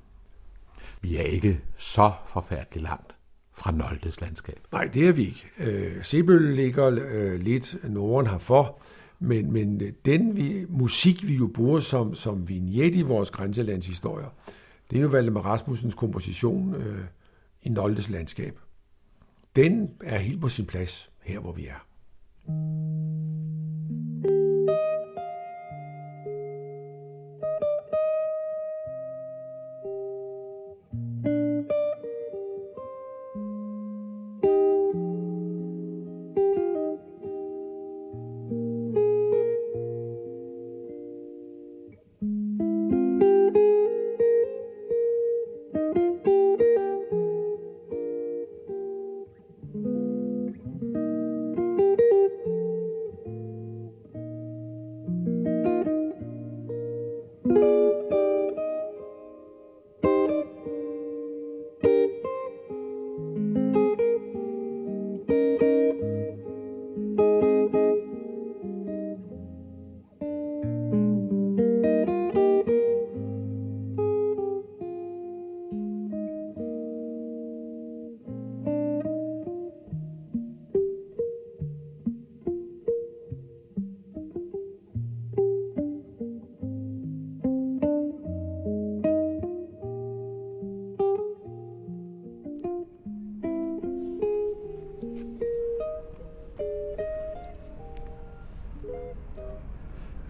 Vi 1.01 1.17
er 1.17 1.23
ikke 1.23 1.61
så 1.77 2.13
forfærdeligt 2.27 2.83
langt 2.83 3.15
fra 3.53 3.71
Noldes 3.71 4.21
landskab. 4.21 4.59
Nej, 4.73 4.85
det 4.85 5.09
er 5.09 5.13
vi 5.13 5.27
ikke. 5.27 5.47
Øh, 5.59 6.05
Sebøl 6.05 6.43
ligger 6.43 6.99
øh, 7.03 7.41
lidt 7.41 7.77
norden 7.85 8.31
herfor, 8.31 8.81
men, 9.19 9.53
men 9.53 9.81
øh, 9.81 9.93
den 10.05 10.37
vi, 10.37 10.65
musik, 10.69 11.29
vi 11.29 11.35
jo 11.35 11.51
bruger 11.55 11.81
som, 11.81 12.15
som 12.15 12.49
vignette 12.49 12.99
i 12.99 13.03
vores 13.03 13.31
grænselandshistorier, 13.31 14.29
det 14.91 14.99
er 14.99 15.03
jo 15.03 15.09
Valdemar 15.09 15.41
Rasmussens 15.41 15.95
komposition 15.95 16.75
øh, 16.75 17.05
i 17.63 17.69
Noldes 17.69 18.11
landskab. 18.11 18.59
Den 19.57 19.91
er 20.01 20.19
helt 20.19 20.41
på 20.41 20.49
sin 20.49 20.67
plads 20.67 21.11
her, 21.23 21.41
hvor 21.41 21.53
vi 21.53 21.67
er. 21.67 21.87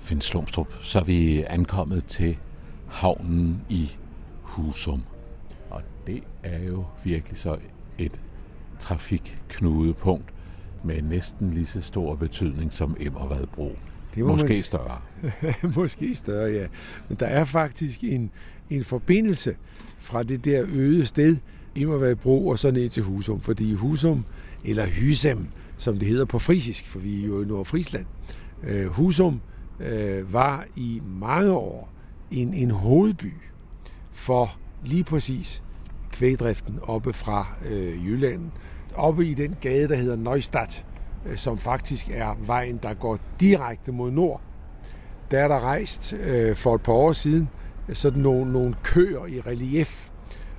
Finn 0.07 0.21
Slumstrup, 0.21 0.69
så 0.83 0.99
er 0.99 1.05
vi 1.05 1.45
ankommet 1.49 2.05
til 2.05 2.37
havnen 2.89 3.61
i 3.69 3.91
Husum. 4.43 5.03
Og 5.71 5.83
det 6.07 6.23
er 6.43 6.63
jo 6.65 6.85
virkelig 7.05 7.39
så 7.39 7.57
et 7.99 8.21
trafikknudepunkt 8.81 10.35
med 10.85 11.03
næsten 11.03 11.55
lige 11.55 11.67
så 11.67 11.81
stor 11.81 12.15
betydning 12.15 12.73
som 12.73 12.97
Emmervadbro. 13.01 13.77
Det 14.15 14.25
Måske 14.25 14.49
man... 14.49 14.63
større. 14.63 15.01
Måske 15.77 16.15
større, 16.15 16.51
ja. 16.53 16.67
Men 17.09 17.17
der 17.21 17.27
er 17.27 17.45
faktisk 17.45 18.05
en, 18.05 18.31
en 18.71 18.85
forbindelse 18.85 19.57
fra 19.99 20.23
det 20.23 20.45
der 20.45 20.67
øde 20.73 21.05
sted, 21.07 21.37
Immervadbro, 21.75 22.49
og 22.49 22.59
så 22.59 22.71
ned 22.71 22.89
til 22.89 23.03
Husum. 23.03 23.41
Fordi 23.41 23.75
Husum, 23.75 24.25
eller 24.65 24.87
Hysem, 24.87 25.47
som 25.79 25.99
det 25.99 26.09
hedder 26.09 26.25
på 26.25 26.39
frisisk, 26.39 26.87
for 26.87 26.99
vi 26.99 27.23
er 27.23 27.27
jo 27.27 27.43
i 27.43 27.47
Nordfrisland, 27.47 28.07
øh, 28.63 28.87
Husum 28.87 29.41
øh, 29.80 30.33
var 30.33 30.64
i 30.76 31.02
mange 31.06 31.52
år 31.52 31.88
en, 32.30 32.54
en 32.54 32.71
hovedby 32.71 33.33
for 34.12 34.56
lige 34.85 35.04
præcis 35.04 35.62
kvægdriften 36.12 36.78
oppe 36.83 37.12
fra 37.12 37.47
øh, 37.71 38.06
Jylland. 38.06 38.50
Oppe 38.95 39.26
i 39.26 39.35
den 39.35 39.56
gade, 39.61 39.88
der 39.88 39.97
hedder 39.97 40.16
Neustadt, 40.16 40.85
øh, 41.26 41.37
som 41.37 41.59
faktisk 41.59 42.09
er 42.11 42.37
vejen, 42.47 42.76
der 42.83 42.95
går 42.95 43.18
direkte 43.40 43.92
mod 43.92 44.11
nord. 44.11 44.40
Der 45.30 45.38
er 45.38 45.49
der 45.49 45.61
rejst 45.61 46.14
øh, 46.26 46.56
for 46.56 46.75
et 46.75 46.80
par 46.80 46.92
år 46.92 47.12
siden 47.12 47.49
sådan 47.92 48.23
nogle, 48.23 48.52
nogle 48.52 48.75
køer 48.83 49.26
i 49.26 49.40
relief, 49.40 50.11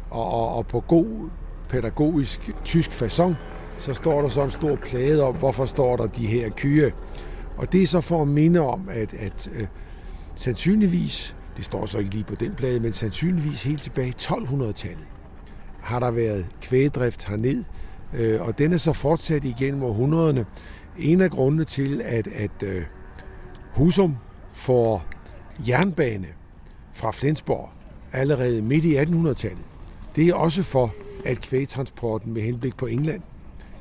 og, 0.10 0.34
og, 0.34 0.56
og 0.56 0.68
på 0.68 0.80
god 0.80 1.30
pædagogisk 1.70 2.52
tysk 2.64 2.90
façon, 2.90 3.34
så 3.78 3.94
står 3.94 4.22
der 4.22 4.30
så 4.30 4.44
en 4.44 4.50
stor 4.50 4.76
plade 4.76 5.24
om, 5.24 5.36
hvorfor 5.36 5.66
står 5.66 5.96
der 5.96 6.08
de 6.08 6.28
her 6.28 6.50
køer. 6.50 6.92
Og 7.58 7.72
det 7.72 7.84
er 7.84 7.88
så 7.88 8.02
for 8.02 8.22
at 8.22 8.28
minde 8.28 8.60
om, 8.60 8.90
at, 8.90 9.14
at 9.14 9.50
øh, 9.56 9.68
sandsynligvis, 10.36 11.36
det 11.58 11.66
står 11.66 11.86
så 11.86 11.98
ikke 12.00 12.12
lige 12.12 12.24
på 12.24 12.36
den 12.36 12.56
plade, 12.56 12.80
men 12.80 12.94
sandsynligvis 12.94 13.64
helt 13.64 13.82
tilbage 13.82 14.08
i 14.08 14.14
1200-tallet, 14.20 15.08
har 15.82 16.00
der 16.00 16.12
været 16.12 16.46
kvægedrift 16.62 17.30
herned, 17.30 17.64
øh, 18.14 18.42
og 18.42 18.58
den 18.58 18.74
er 18.74 18.78
så 18.78 18.94
fortsat 18.94 19.44
igennem 19.44 19.84
århundrederne. 19.84 20.46
En 20.98 21.22
af 21.22 21.32
grundene 21.32 21.64
til, 21.64 22.02
at, 22.02 22.28
at 22.28 22.64
øh, 22.64 22.84
Husum 23.74 24.18
får 24.54 25.06
jernbane 25.68 26.28
fra 26.94 27.12
Flensborg 27.12 27.70
allerede 28.14 28.62
midt 28.62 28.86
i 28.86 28.98
1800-tallet, 28.98 29.66
det 30.16 30.28
er 30.28 30.34
også 30.34 30.64
for, 30.64 30.94
at 31.26 31.42
kvægtransporten 31.42 32.34
med 32.34 32.42
henblik 32.42 32.78
på 32.78 32.86
England 32.86 33.22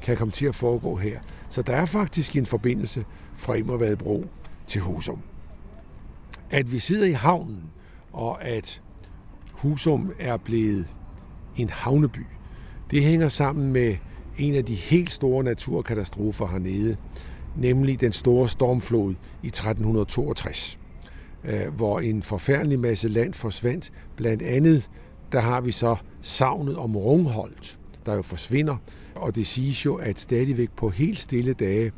kan 0.03 0.17
komme 0.17 0.33
til 0.33 0.47
at 0.47 0.55
foregå 0.55 0.97
her. 0.97 1.21
Så 1.49 1.63
der 1.63 1.77
er 1.77 1.87
faktisk 1.87 2.37
en 2.37 2.47
forbindelse 2.47 3.05
fra 3.37 3.55
Immervadbro 3.55 4.25
til 4.67 4.81
Husum. 4.81 5.21
At 6.51 6.73
vi 6.73 6.79
sidder 6.79 7.07
i 7.07 7.13
havnen, 7.13 7.63
og 8.13 8.45
at 8.45 8.83
Husum 9.53 10.13
er 10.19 10.37
blevet 10.37 10.95
en 11.57 11.71
havneby, 11.71 12.27
det 12.91 13.03
hænger 13.03 13.29
sammen 13.29 13.73
med 13.73 13.97
en 14.39 14.55
af 14.55 14.65
de 14.65 14.75
helt 14.75 15.13
store 15.13 15.45
naturkatastrofer 15.45 16.47
hernede, 16.47 16.97
nemlig 17.57 18.01
den 18.01 18.13
store 18.13 18.49
stormflod 18.49 19.15
i 19.43 19.47
1362, 19.47 20.79
øh, 21.45 21.75
hvor 21.77 22.01
en 22.01 22.23
forfærdelig 22.23 22.79
masse 22.79 23.09
land 23.09 23.35
forsvandt. 23.35 23.93
Blandt 24.17 24.43
andet, 24.43 24.91
der 25.33 25.41
har 25.41 25.61
vi 25.61 25.71
så 25.71 25.97
savnet 26.21 26.77
om 26.77 26.97
Rungholt, 26.97 27.79
der 28.07 28.15
jo 28.15 28.23
forsvinder, 28.23 28.77
og 29.15 29.35
det 29.35 29.47
siges 29.47 29.85
jo, 29.85 29.95
at 29.95 30.21
stadigvæk 30.21 30.71
på 30.77 30.89
helt 30.89 31.19
stille 31.19 31.53
dage 31.53 31.93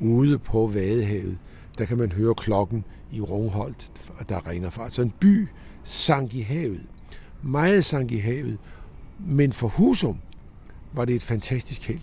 ude 0.00 0.38
på 0.38 0.66
Vadehavet, 0.66 1.38
der 1.78 1.84
kan 1.84 1.98
man 1.98 2.12
høre 2.12 2.34
klokken 2.34 2.84
i 3.12 3.20
Rungholt, 3.20 3.92
der 4.28 4.50
ringer 4.50 4.70
fra. 4.70 4.90
Så 4.90 5.02
en 5.02 5.12
by 5.20 5.48
sank 5.82 6.34
i 6.34 6.40
havet. 6.40 6.86
Meget 7.42 7.84
sank 7.84 8.12
i 8.12 8.18
havet. 8.18 8.58
Men 9.26 9.52
for 9.52 9.68
Husum 9.68 10.18
var 10.92 11.04
det 11.04 11.14
et 11.14 11.22
fantastisk 11.22 11.88
held. 11.88 12.00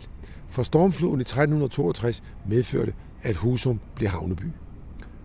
For 0.47 0.63
stormfloden 0.63 1.19
i 1.19 1.21
1362 1.21 2.23
medførte, 2.47 2.93
at 3.23 3.35
Husum 3.35 3.79
blev 3.95 4.09
havneby. 4.09 4.43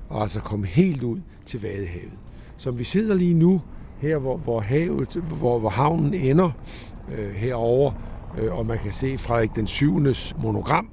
Og 0.09 0.23
altså 0.23 0.41
kom 0.41 0.65
helt 0.65 1.03
ud 1.03 1.21
til 1.47 1.63
Vadehavet. 1.63 2.13
Som 2.57 2.79
vi 2.79 2.85
sidder 2.85 3.15
lige 3.15 3.35
nu, 3.35 3.61
her 3.99 4.19
hvor, 4.19 4.37
hvor, 4.37 4.61
havet, 4.61 5.15
hvor, 5.15 5.59
hvor 5.59 5.71
havnen 5.71 6.15
ender 6.15 6.51
øh, 7.19 7.31
herover 7.35 7.93
øh, 8.39 8.55
og 8.55 8.67
man 8.67 8.79
kan 8.79 8.93
se 8.93 9.19
Frederik 9.19 9.57
den 9.57 9.67
7. 9.67 10.01
monogram 10.39 10.89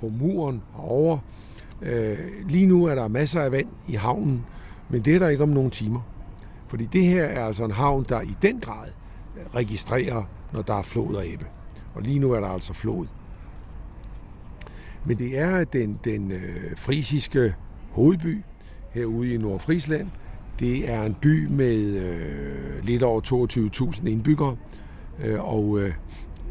på 0.00 0.08
muren 0.08 0.62
herovre. 0.76 1.20
Øh, 1.82 2.18
lige 2.48 2.66
nu 2.66 2.84
er 2.84 2.94
der 2.94 3.08
masser 3.08 3.40
af 3.40 3.52
vand 3.52 3.68
i 3.88 3.94
havnen, 3.94 4.44
men 4.88 5.02
det 5.02 5.14
er 5.14 5.18
der 5.18 5.28
ikke 5.28 5.42
om 5.42 5.48
nogle 5.48 5.70
timer. 5.70 6.00
Fordi 6.68 6.84
det 6.84 7.04
her 7.04 7.24
er 7.24 7.44
altså 7.44 7.64
en 7.64 7.70
havn, 7.70 8.06
der 8.08 8.20
i 8.20 8.36
den 8.42 8.60
grad 8.60 8.88
registrerer, 9.54 10.22
når 10.52 10.62
der 10.62 10.74
er 10.74 10.82
flod 10.82 11.14
og 11.14 11.32
ebbe. 11.32 11.46
Og 11.94 12.02
lige 12.02 12.18
nu 12.18 12.32
er 12.32 12.40
der 12.40 12.48
altså 12.48 12.74
flod. 12.74 13.06
Men 15.04 15.18
det 15.18 15.38
er 15.38 15.64
den, 15.64 15.98
den 16.04 16.32
øh, 16.32 16.76
frisiske 16.76 17.54
hovedby 17.90 18.42
herude 18.90 19.34
i 19.34 19.36
Nordfrisland. 19.36 20.08
Det 20.60 20.90
er 20.90 21.02
en 21.02 21.14
by 21.14 21.46
med 21.46 21.76
øh, 21.76 22.84
lidt 22.84 23.02
over 23.02 23.20
22.000 23.94 24.08
indbyggere, 24.08 24.56
øh, 25.24 25.54
og 25.54 25.78
øh, 25.80 25.92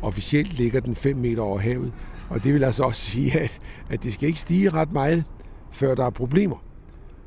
officielt 0.01 0.57
ligger 0.57 0.79
den 0.79 0.95
5 0.95 1.17
meter 1.17 1.41
over 1.41 1.59
havet. 1.59 1.93
Og 2.29 2.43
det 2.43 2.53
vil 2.53 2.63
altså 2.63 2.83
også 2.83 3.01
sige, 3.11 3.39
at, 3.39 3.59
at 3.89 4.03
det 4.03 4.13
skal 4.13 4.27
ikke 4.27 4.39
stige 4.39 4.69
ret 4.69 4.91
meget, 4.91 5.23
før 5.71 5.95
der 5.95 6.05
er 6.05 6.09
problemer. 6.09 6.63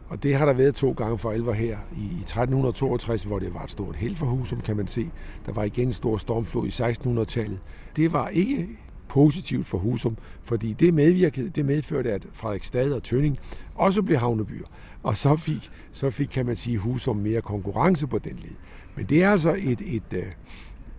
Og 0.08 0.22
det 0.22 0.34
har 0.34 0.46
der 0.46 0.52
været 0.52 0.74
to 0.74 0.92
gange 0.92 1.18
for 1.18 1.30
alvor 1.30 1.52
her. 1.52 1.78
I 1.96 2.04
1362, 2.04 3.24
hvor 3.24 3.38
det 3.38 3.54
var 3.54 3.64
et 3.64 3.70
stort 3.70 3.96
held 3.96 4.16
for 4.16 4.26
Husum, 4.26 4.60
kan 4.60 4.76
man 4.76 4.86
se. 4.86 5.10
Der 5.46 5.52
var 5.52 5.64
igen 5.64 5.86
en 5.86 5.92
stor 5.92 6.16
stormflod 6.16 6.66
i 6.66 6.68
1600-tallet. 6.68 7.58
Det 7.96 8.12
var 8.12 8.28
ikke 8.28 8.68
positivt 9.08 9.66
for 9.66 9.78
Husum, 9.78 10.16
fordi 10.42 10.72
det 10.72 10.94
medvirkede, 10.94 11.48
det 11.48 11.64
medførte, 11.64 12.12
at 12.12 12.26
Frederiksstad 12.32 12.92
og 12.92 13.02
Tønning 13.02 13.38
også 13.74 14.02
blev 14.02 14.18
havnebyer. 14.18 14.66
Og 15.02 15.16
så 15.16 15.36
fik, 15.36 15.70
så 15.92 16.10
fik, 16.10 16.28
kan 16.28 16.46
man 16.46 16.56
sige, 16.56 16.78
Husum 16.78 17.16
mere 17.16 17.40
konkurrence 17.40 18.06
på 18.06 18.18
den 18.18 18.36
led. 18.42 18.56
Men 18.96 19.06
det 19.06 19.22
er 19.22 19.30
altså 19.30 19.54
et, 19.58 19.80
et, 19.80 20.12
øh, 20.12 20.26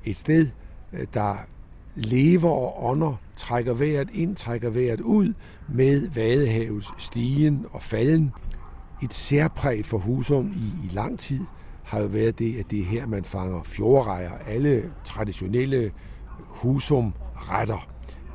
et 0.06 0.18
sted, 0.18 0.48
øh, 0.94 1.08
der 1.14 1.36
lever 1.96 2.50
og 2.50 2.86
ånder, 2.86 3.16
trækker 3.36 3.74
vejret 3.74 4.10
ind, 4.14 4.36
trækker 4.36 4.70
vejret 4.70 5.02
ud 5.02 5.34
med 5.70 6.10
Vadehavets 6.10 6.94
stigen 6.98 7.66
og 7.72 7.84
falden. 7.84 8.32
Et 9.04 9.14
særpræg 9.14 9.86
for 9.86 9.98
Husum 9.98 10.52
i, 10.56 10.88
i 10.88 10.90
lang 10.94 11.20
tid 11.20 11.40
har 11.84 12.00
jo 12.00 12.08
været 12.08 12.40
det, 12.40 12.60
at 12.60 12.72
det 12.72 12.80
er 12.80 12.84
her, 12.86 13.08
man 13.08 13.24
fanger 13.24 13.64
fjordrejer. 13.64 14.32
Alle 14.48 14.92
traditionelle 15.06 15.92
Husum-retter, 16.40 17.88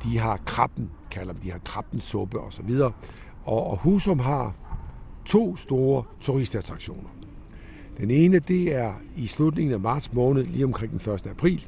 de 0.03 0.17
har 0.17 0.37
krabben, 0.45 0.91
kalder 1.11 1.33
de 1.33 1.51
har 1.51 1.59
krabbensuppe 1.59 2.39
osv. 2.39 2.69
Og, 3.45 3.69
og 3.69 3.77
Husum 3.77 4.19
har 4.19 4.55
to 5.25 5.55
store 5.55 6.03
turistattraktioner. 6.19 7.09
Den 7.97 8.11
ene, 8.11 8.39
det 8.39 8.75
er 8.75 8.93
i 9.15 9.27
slutningen 9.27 9.73
af 9.73 9.79
marts 9.79 10.13
måned, 10.13 10.43
lige 10.43 10.65
omkring 10.65 10.91
den 10.91 11.13
1. 11.13 11.27
april, 11.27 11.67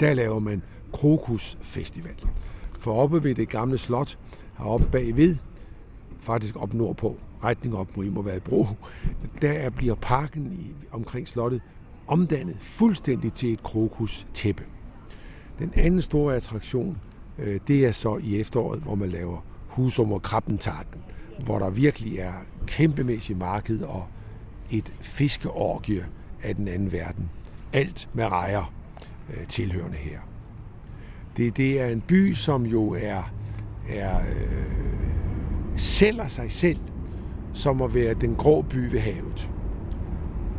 der 0.00 0.14
laver 0.14 0.38
man 0.38 0.62
Krokus 0.92 1.58
Festival. 1.62 2.14
For 2.78 2.92
oppe 2.92 3.24
ved 3.24 3.34
det 3.34 3.48
gamle 3.48 3.78
slot, 3.78 4.18
heroppe 4.58 4.86
bagved, 4.86 5.36
faktisk 6.20 6.56
op 6.56 6.74
nordpå, 6.74 7.16
retning 7.44 7.76
op 7.76 7.96
mod 7.96 8.40
bro, 8.40 8.66
der 9.42 9.70
bliver 9.70 9.94
parken 9.94 10.52
i, 10.52 10.74
omkring 10.92 11.28
slottet 11.28 11.62
omdannet 12.06 12.56
fuldstændig 12.60 13.32
til 13.32 13.52
et 13.52 13.62
krokus-tæppe. 13.62 14.64
Den 15.58 15.72
anden 15.74 16.02
store 16.02 16.36
attraktion, 16.36 16.98
øh, 17.38 17.60
det 17.68 17.86
er 17.86 17.92
så 17.92 18.16
i 18.16 18.40
efteråret, 18.40 18.80
hvor 18.80 18.94
man 18.94 19.10
laver 19.10 19.44
Husum 19.68 20.12
og 20.12 20.22
Krabbentarten, 20.22 21.00
hvor 21.44 21.58
der 21.58 21.70
virkelig 21.70 22.18
er 22.18 22.32
kæmpemæssigt 22.66 23.38
marked 23.38 23.82
og 23.82 24.06
et 24.70 24.94
fiskeorgie 25.00 26.06
af 26.42 26.56
den 26.56 26.68
anden 26.68 26.92
verden. 26.92 27.30
Alt 27.72 28.08
med 28.14 28.24
rejer 28.24 28.79
øh, 29.30 29.46
tilhørende 29.46 29.96
her. 29.96 30.18
Det, 31.36 31.56
det 31.56 31.80
er 31.80 31.86
en 31.86 32.00
by, 32.00 32.34
som 32.34 32.66
jo 32.66 32.90
er, 32.90 33.32
er 33.88 34.16
øh, 34.18 34.90
sælger 35.76 36.28
sig 36.28 36.50
selv 36.50 36.78
som 37.52 37.82
at 37.82 37.94
være 37.94 38.14
den 38.14 38.34
grå 38.34 38.62
by 38.62 38.76
ved 38.92 39.00
havet. 39.00 39.52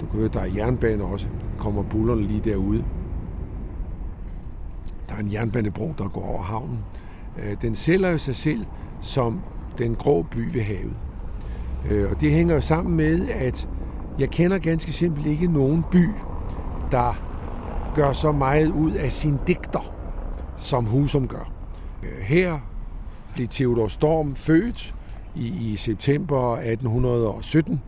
Du 0.02 0.06
kan 0.06 0.20
høre, 0.20 0.30
der 0.34 0.40
er 0.40 0.50
jernbane 0.56 1.04
også. 1.04 1.28
Kommer 1.60 1.84
bullerne 1.84 2.22
lige 2.22 2.40
derude. 2.40 2.86
Der 5.10 5.16
er 5.16 5.20
en 5.20 5.34
jernbanebro, 5.34 5.94
der 5.98 6.08
går 6.08 6.26
over 6.26 6.42
havnen. 6.42 6.80
Øh, 7.38 7.62
den 7.62 7.76
sælger 7.76 8.10
jo 8.10 8.18
sig 8.18 8.36
selv 8.36 8.66
som 9.02 9.42
den 9.78 9.96
grå 9.96 10.26
by 10.32 10.54
ved 10.54 10.62
havet. 10.62 10.94
Øh, 11.92 12.12
og 12.12 12.22
det 12.22 12.32
hænger 12.32 12.56
jo 12.56 12.62
sammen 12.62 12.96
med, 12.96 13.30
at 13.30 13.70
jeg 14.20 14.30
kender 14.30 14.58
ganske 14.58 14.94
simpelt 14.94 15.26
ikke 15.28 15.48
nogen 15.48 15.84
by, 15.92 16.10
der 16.92 17.31
gør 17.96 18.14
så 18.14 18.32
meget 18.32 18.68
ud 18.68 18.92
af 18.92 19.12
sin 19.12 19.40
digter, 19.48 19.94
som 20.56 20.86
Husum 20.86 21.28
gør. 21.28 21.52
Øh, 22.04 22.22
her 22.22 22.60
blev 23.34 23.48
Theodor 23.48 23.88
Storm 23.88 24.36
født 24.36 24.96
i, 25.36 25.72
i 25.72 25.76
september 25.76 26.56
1817, 26.56 27.82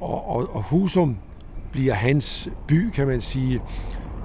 og, 0.00 0.28
og, 0.30 0.54
og 0.54 0.62
Husum 0.62 1.16
bliver 1.72 1.94
hans 1.94 2.50
by, 2.66 2.90
kan 2.90 3.06
man 3.06 3.20
sige. 3.20 3.62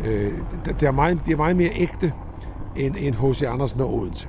Øh, 0.05 0.33
det, 0.65 0.83
er 0.83 0.91
meget, 0.91 1.19
det 1.25 1.33
er 1.33 1.37
meget 1.37 1.55
mere 1.55 1.71
ægte 1.75 2.13
end, 2.75 2.95
end 2.99 3.15
H.C. 3.15 3.43
Andersen 3.43 3.81
og 3.81 3.93
Odense. 3.93 4.27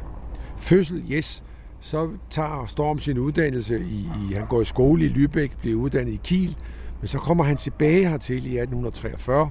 Fødsel, 0.56 1.04
yes, 1.10 1.44
så 1.80 2.08
tager 2.30 2.66
Storm 2.66 2.98
sin 2.98 3.18
uddannelse 3.18 3.80
i, 3.80 4.08
i 4.30 4.34
han 4.34 4.46
går 4.46 4.60
i 4.60 4.64
skole 4.64 5.06
i 5.06 5.08
Lübeck, 5.08 5.56
bliver 5.58 5.76
uddannet 5.78 6.12
i 6.12 6.20
Kiel, 6.24 6.56
men 7.00 7.08
så 7.08 7.18
kommer 7.18 7.44
han 7.44 7.56
tilbage 7.56 8.08
hertil 8.08 8.34
i 8.34 8.58
1843 8.58 9.50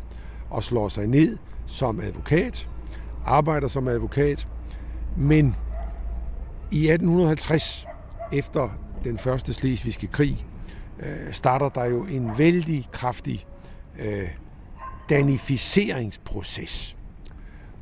og 0.49 0.63
slår 0.63 0.89
sig 0.89 1.07
ned 1.07 1.37
som 1.65 1.99
advokat, 1.99 2.69
arbejder 3.25 3.67
som 3.67 3.87
advokat, 3.87 4.47
men 5.17 5.55
i 6.71 6.89
1850, 6.89 7.87
efter 8.31 8.69
den 9.03 9.17
første 9.17 9.53
slesvigske 9.53 10.07
krig, 10.07 10.45
øh, 10.99 11.31
starter 11.31 11.69
der 11.69 11.85
jo 11.85 12.03
en 12.03 12.37
vældig 12.37 12.87
kraftig 12.91 13.45
øh, 13.99 14.29
danificeringsproces. 15.09 16.97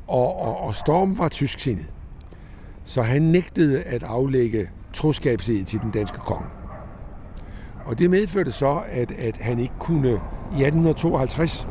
Og, 0.06 0.36
og, 0.36 0.60
og 0.60 0.74
Storm 0.74 1.18
var 1.18 1.28
tysksindet. 1.28 1.90
Så 2.84 3.02
han 3.02 3.22
nægtede 3.22 3.82
at 3.82 4.02
aflægge 4.02 4.70
troskabsed 4.92 5.64
til 5.64 5.80
den 5.80 5.90
danske 5.90 6.18
konge. 6.18 6.48
Og 7.86 7.98
det 7.98 8.10
medførte 8.10 8.52
så, 8.52 8.82
at, 8.88 9.12
at 9.12 9.36
han 9.36 9.58
ikke 9.58 9.74
kunne 9.78 10.08
i 10.58 10.64
1852 10.64 11.68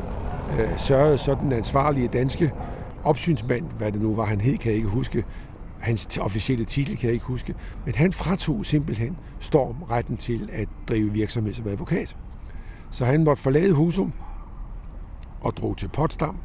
øh, 0.60 0.80
sørgede 0.80 1.18
sådan 1.18 1.44
den 1.44 1.54
ansvarlige 1.54 2.08
danske 2.08 2.52
opsynsmand, 3.04 3.66
hvad 3.78 3.92
det 3.92 4.02
nu 4.02 4.16
var, 4.16 4.26
han 4.26 4.42
hed, 4.42 4.58
kan 4.58 4.70
jeg 4.70 4.76
ikke 4.76 4.90
huske, 4.90 5.24
hans 5.80 6.18
officielle 6.18 6.66
titel 6.66 6.98
kan 6.98 7.08
jeg 7.08 7.14
ikke 7.14 7.26
huske, 7.26 7.56
men 7.86 7.96
han 7.96 8.12
fratog 8.12 8.66
simpelthen 8.66 9.18
Storm 9.40 9.84
retten 9.84 10.18
til 10.18 10.50
at 10.54 10.68
drive 10.90 11.12
virksomhed 11.12 11.54
som 11.54 11.68
advokat. 11.68 12.18
Så 12.92 13.06
han 13.06 13.24
måtte 13.24 13.42
forlade 13.42 13.74
Husum 13.74 14.14
og 15.42 15.58
drog 15.58 15.78
til 15.78 15.88
Potsdam 15.88 16.38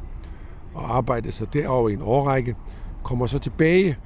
og 0.73 0.97
arbejdede 0.97 1.31
sig 1.31 1.53
derover 1.53 1.89
i 1.89 1.93
en 1.93 2.01
årrække, 2.01 2.55
kommer 3.03 3.25
så 3.25 3.39
tilbage 3.39 3.97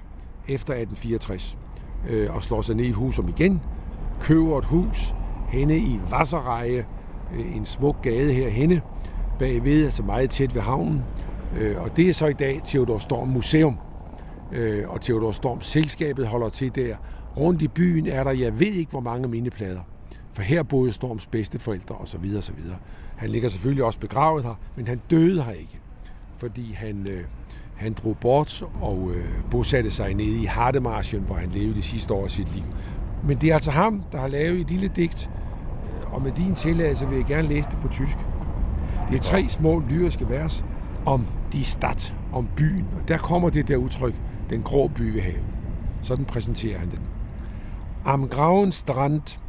efter 0.47 0.73
1864 0.73 1.57
øh, 2.09 2.35
og 2.35 2.43
slår 2.43 2.61
sig 2.61 2.75
ned 2.75 2.85
i 2.85 2.91
Husum 2.91 3.29
igen, 3.29 3.61
køber 4.19 4.57
et 4.57 4.65
hus 4.65 5.15
henne 5.47 5.77
i 5.77 5.99
Vassereje, 6.11 6.85
øh, 7.35 7.55
en 7.55 7.65
smuk 7.65 8.01
gade 8.01 8.33
her 8.33 8.49
henne, 8.49 8.81
bagved, 9.43 9.85
altså 9.85 10.03
meget 10.03 10.29
tæt 10.29 10.55
ved 10.55 10.61
havnen. 10.61 11.03
Øh, 11.59 11.81
og 11.81 11.97
det 11.97 12.09
er 12.09 12.13
så 12.13 12.27
i 12.27 12.33
dag 12.33 12.61
Theodor 12.65 12.97
Storm 12.97 13.27
Museum. 13.27 13.77
Øh, 14.51 14.89
og 14.89 15.01
Theodor 15.01 15.31
Storm 15.31 15.61
selskabet 15.61 16.27
holder 16.27 16.49
til 16.49 16.75
der. 16.75 16.95
Rundt 17.37 17.61
i 17.61 17.67
byen 17.67 18.07
er 18.07 18.23
der, 18.23 18.31
jeg 18.31 18.59
ved 18.59 18.67
ikke 18.67 18.91
hvor 18.91 18.99
mange 18.99 19.27
mindeplader. 19.27 19.79
For 20.33 20.41
her 20.41 20.63
boede 20.63 20.91
Storms 20.91 21.25
bedsteforældre 21.25 21.95
osv. 21.95 22.35
osv. 22.37 22.55
Han 23.15 23.29
ligger 23.29 23.49
selvfølgelig 23.49 23.83
også 23.83 23.99
begravet 23.99 24.43
her, 24.43 24.55
men 24.75 24.87
han 24.87 25.01
døde 25.09 25.43
her 25.43 25.51
ikke. 25.51 25.79
Fordi 26.37 26.73
han, 26.73 27.07
øh, 27.09 27.23
han 27.75 27.93
drog 27.93 28.17
bort 28.17 28.63
og 28.81 29.11
øh, 29.15 29.25
bosatte 29.51 29.91
sig 29.91 30.13
nede 30.13 30.41
i 30.41 30.45
Hardemarschen, 30.45 31.21
hvor 31.21 31.35
han 31.35 31.49
levede 31.49 31.75
de 31.75 31.81
sidste 31.81 32.13
år 32.13 32.23
af 32.23 32.31
sit 32.31 32.55
liv. 32.55 32.65
Men 33.27 33.37
det 33.37 33.49
er 33.49 33.53
altså 33.53 33.71
ham, 33.71 34.03
der 34.11 34.17
har 34.17 34.27
lavet 34.27 34.59
et 34.59 34.71
lille 34.71 34.87
digt, 34.87 35.29
og 36.11 36.21
med 36.21 36.31
din 36.31 36.55
tilladelse 36.55 37.07
vil 37.07 37.17
jeg 37.17 37.25
gerne 37.25 37.47
læse 37.47 37.69
det 37.71 37.77
på 37.81 37.87
tysk. 37.87 38.17
Det 39.13 39.19
er 39.19 39.23
tre 39.23 39.49
små 39.49 39.79
lyriske 39.89 40.29
vers 40.29 40.65
om 41.05 41.25
de 41.51 41.63
stat, 41.63 42.15
om 42.31 42.47
byen. 42.55 42.87
Og 42.95 43.07
der 43.07 43.17
kommer 43.17 43.49
det 43.49 43.67
der 43.67 43.77
udtryk, 43.77 44.13
den 44.49 44.63
grå 44.63 44.87
by 44.87 45.01
ved 45.01 45.21
havet. 45.21 45.43
Sådan 46.01 46.25
præsenterer 46.25 46.79
han 46.79 46.91
den. 46.91 46.99
Am 48.05 48.27
grauen 48.27 48.71
Strand, 48.71 49.39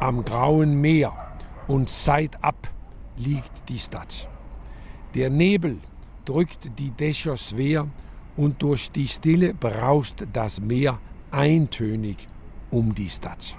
am 0.00 0.22
grauen 0.22 0.74
Meer 0.76 1.10
und 1.68 1.90
seit 1.90 2.36
ab 2.42 2.68
liegt 3.16 3.68
die 3.68 3.78
Stadt. 3.78 4.28
Der 5.14 5.30
Nebel 5.30 5.78
drückt 6.26 6.78
die 6.78 6.90
Dächer 6.90 7.36
schwer 7.36 7.86
und 8.36 8.62
durch 8.62 8.90
die 8.90 9.08
Stille 9.08 9.54
braust 9.54 10.26
das 10.32 10.60
Meer 10.60 10.98
eintönig 11.30 12.28
um 12.70 12.94
die 12.94 13.08
Stadt. 13.08 13.58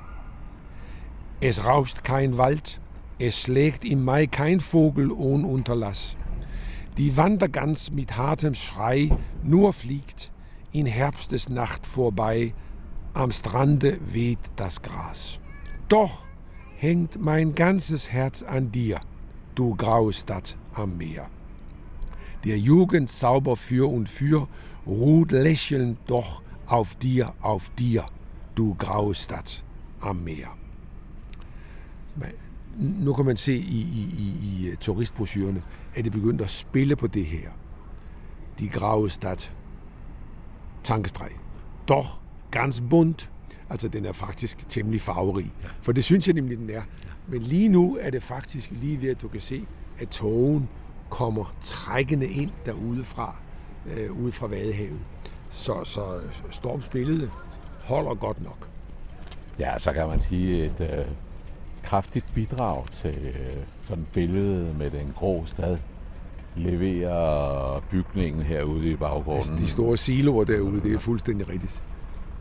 Es 1.39 1.65
rauscht 1.65 2.03
kein 2.03 2.37
Wald, 2.37 2.81
es 3.19 3.39
schlägt 3.39 3.85
im 3.85 4.03
Mai 4.03 4.27
kein 4.27 4.59
Vogel 4.59 5.11
ohne 5.11 5.47
Unterlass. 5.47 6.15
Die 6.97 7.15
Wandergans 7.17 7.91
mit 7.91 8.17
hartem 8.17 8.55
Schrei 8.55 9.09
nur 9.43 9.73
fliegt 9.73 10.31
in 10.71 10.85
Herbstes 10.85 11.49
Nacht 11.49 11.85
vorbei, 11.85 12.53
am 13.13 13.31
Strande 13.31 13.99
weht 14.11 14.39
das 14.55 14.81
Gras. 14.81 15.39
Doch 15.87 16.25
hängt 16.77 17.21
mein 17.21 17.53
ganzes 17.55 18.11
Herz 18.11 18.41
an 18.41 18.71
dir, 18.71 18.99
du 19.55 19.75
graue 19.75 20.13
Stadt 20.13 20.57
am 20.73 20.97
Meer. 20.97 21.29
Der 22.43 22.57
Jugend 22.57 23.09
Zauber 23.09 23.55
für 23.55 23.89
und 23.89 24.09
für 24.09 24.47
ruht 24.85 25.31
lächelnd 25.31 25.99
doch 26.07 26.41
auf 26.65 26.95
dir, 26.95 27.33
auf 27.41 27.69
dir, 27.71 28.05
du 28.55 28.75
graue 28.75 29.13
Stadt 29.13 29.63
am 30.01 30.23
Meer. 30.23 30.49
Nu 32.79 33.13
kan 33.13 33.25
man 33.25 33.37
se 33.37 33.53
i, 33.53 33.81
i, 33.81 34.07
i, 34.17 34.67
i 34.71 34.75
turistbrochurerne, 34.75 35.63
at 35.95 36.03
det 36.03 36.11
begyndt 36.11 36.41
at 36.41 36.49
spille 36.49 36.95
på 36.95 37.07
det 37.07 37.25
her. 37.25 37.49
De 38.59 38.67
graue 38.67 39.09
Stadt. 39.09 39.53
Tankestreg. 40.83 41.29
Doch 41.87 42.07
ganz 42.51 42.81
bunt. 42.89 43.31
Altså, 43.69 43.87
den 43.87 44.05
er 44.05 44.11
faktisk 44.11 44.69
temmelig 44.69 45.01
farverig. 45.01 45.51
For 45.81 45.91
det 45.91 46.03
synes 46.03 46.27
jeg 46.27 46.33
nemlig, 46.33 46.57
den 46.57 46.69
er. 46.69 46.81
Men 47.27 47.41
lige 47.41 47.69
nu 47.69 47.97
er 48.01 48.09
det 48.09 48.23
faktisk 48.23 48.71
lige 48.71 49.01
ved, 49.01 49.09
at 49.09 49.21
du 49.21 49.27
kan 49.27 49.41
se, 49.41 49.65
at 49.99 50.09
togen 50.09 50.69
kommer 51.09 51.55
trækkende 51.61 52.27
ind 52.27 52.51
derude 52.65 53.03
fra, 53.03 53.35
øh, 53.85 54.11
ude 54.11 54.31
fra 54.31 54.47
Vadehavet. 54.47 54.99
Så, 55.49 55.83
så 55.83 56.19
Storms 56.49 56.87
billede 56.87 57.29
holder 57.83 58.13
godt 58.13 58.43
nok. 58.43 58.69
Ja, 59.59 59.79
så 59.79 59.93
kan 59.93 60.07
man 60.07 60.21
sige 60.21 60.65
et 60.65 60.81
øh, 60.81 61.05
kraftigt 61.83 62.25
bidrag 62.35 62.85
til 62.91 63.17
øh, 63.23 63.63
sådan 63.87 64.03
et 64.03 64.09
billede 64.13 64.73
med 64.77 64.89
den 64.89 65.13
grå 65.15 65.43
stad 65.45 65.77
leverer 66.55 67.79
bygningen 67.91 68.41
herude 68.41 68.91
i 68.91 68.95
baggrunden. 68.95 69.57
De 69.57 69.67
store 69.67 69.97
siloer 69.97 70.43
derude, 70.43 70.81
det 70.81 70.93
er 70.93 70.99
fuldstændig 70.99 71.49
rigtigt. 71.49 71.83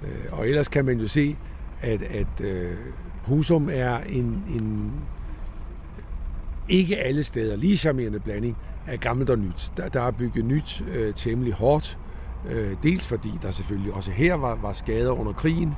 Øh, 0.03 0.39
og 0.39 0.49
ellers 0.49 0.69
kan 0.69 0.85
man 0.85 1.01
jo 1.01 1.09
se, 1.09 1.37
at, 1.81 2.03
at 2.03 2.41
øh, 2.41 2.77
Husum 3.23 3.69
er 3.73 3.99
en, 3.99 4.25
en 4.49 4.93
ikke 6.69 6.97
alle 6.97 7.25
steder 7.25 7.57
lige 7.57 7.77
charmerende 7.77 8.21
blanding 8.21 8.57
af 8.87 9.01
gammelt 9.01 9.31
og 9.31 9.39
nyt. 9.39 9.73
Der, 9.77 9.89
der 9.89 10.01
er 10.03 10.11
bygget 10.11 10.45
nyt 10.45 10.83
øh, 10.95 11.15
temmelig 11.15 11.53
hårdt, 11.53 11.99
øh, 12.51 12.77
dels 12.83 13.07
fordi 13.07 13.31
der 13.43 13.51
selvfølgelig 13.51 13.93
også 13.93 14.11
her 14.11 14.35
var, 14.35 14.55
var 14.63 14.73
skader 14.73 15.11
under 15.11 15.33
krigen, 15.33 15.75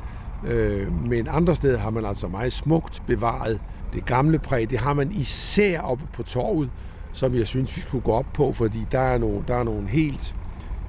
øh, 0.47 1.09
men 1.09 1.29
andre 1.31 1.57
steder 1.57 1.79
har 1.79 1.91
man 1.91 2.05
altså 2.05 2.29
meget 2.29 2.53
smukt 2.53 3.03
bevaret 3.07 3.61
det 3.93 4.05
gamle 4.05 4.39
præg. 4.39 4.71
Det 4.71 4.79
har 4.79 4.93
man 4.95 5.13
især 5.13 5.81
oppe 5.81 6.05
på 6.13 6.23
torvet, 6.23 6.71
som 7.13 7.35
jeg 7.35 7.47
synes, 7.47 7.77
vi 7.77 7.81
skulle 7.81 8.05
gå 8.05 8.13
op 8.13 8.33
på, 8.35 8.53
fordi 8.53 8.87
der 8.93 9.01
er 9.01 9.19
nogle, 9.19 9.45
der 9.49 9.55
er 9.55 9.63
nogle 9.63 9.89
helt 9.89 10.35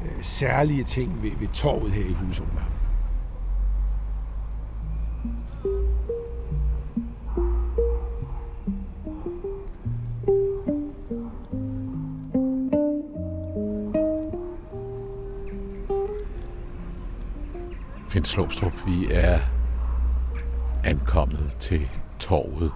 øh, 0.02 0.24
særlige 0.24 0.84
ting 0.84 1.24
ved, 1.24 1.32
ved 1.40 1.48
torvet 1.48 1.92
her 1.92 2.06
i 2.06 2.14
Husum. 2.14 2.48
Finn 18.16 18.26
Slåstrup, 18.26 18.74
vi 18.86 19.08
er 19.12 19.40
ankommet 20.84 21.58
til 21.60 21.90
torvet, 22.20 22.72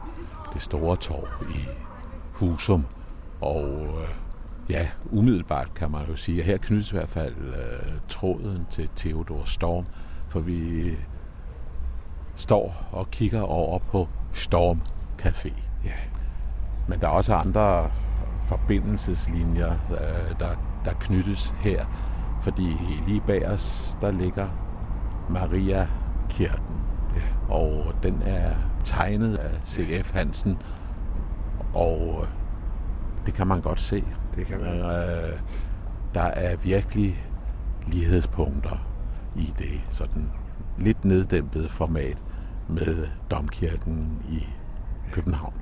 det 0.54 0.62
store 0.62 0.97
torv 0.97 1.28
i 1.49 1.67
Husum. 2.34 2.86
Og 3.41 3.69
øh, 3.69 4.10
ja, 4.69 4.88
umiddelbart 5.12 5.73
kan 5.73 5.91
man 5.91 6.02
jo 6.10 6.15
sige, 6.15 6.39
at 6.39 6.45
her 6.45 6.58
knyttes 6.58 6.91
i 6.91 6.95
hvert 6.95 7.10
fald 7.10 7.36
øh, 7.38 7.91
tråden 8.10 8.67
til 8.71 8.89
Theodor 8.95 9.45
Storm, 9.45 9.86
for 10.28 10.39
vi 10.39 10.91
står 12.36 12.88
og 12.91 13.12
kigger 13.12 13.41
over 13.41 13.80
på 13.80 14.08
Storm 14.34 14.82
Café. 15.21 15.54
Ja. 15.86 15.95
Men 16.88 16.99
der 16.99 17.08
er 17.08 17.12
også 17.12 17.34
andre 17.34 17.91
forbindelseslinjer, 18.41 19.71
øh, 19.91 20.39
der, 20.39 20.49
der 20.86 20.93
knyttes 20.99 21.54
her, 21.60 21.86
fordi 22.41 22.78
lige 23.08 23.21
bag 23.21 23.47
os, 23.47 23.97
der 24.02 24.12
ligger 24.12 24.47
Maria 25.30 25.88
Kirken. 26.30 26.82
Ja. 27.15 27.54
Og 27.54 27.94
den 28.04 28.22
er 28.22 28.54
tegnet 28.84 29.36
af 29.36 29.60
C.F. 29.65 30.13
Hansen, 30.13 30.58
og 31.74 32.28
det 33.26 33.34
kan 33.34 33.48
man 33.48 33.62
godt 33.62 33.80
se. 33.80 34.04
Det 34.36 34.48
kan 34.48 34.60
man. 34.60 34.80
Øh, 34.80 35.39
der 36.13 36.22
er 36.22 36.56
virkelig 36.58 37.26
lighedspunkter 37.88 38.88
i 39.36 39.54
det 39.58 39.82
sådan 39.89 40.30
lidt 40.78 41.06
neddæmpede 41.06 41.70
format 41.70 42.24
med 42.70 43.08
Domkirken 43.32 44.22
i 44.30 44.48
København. 45.12 45.54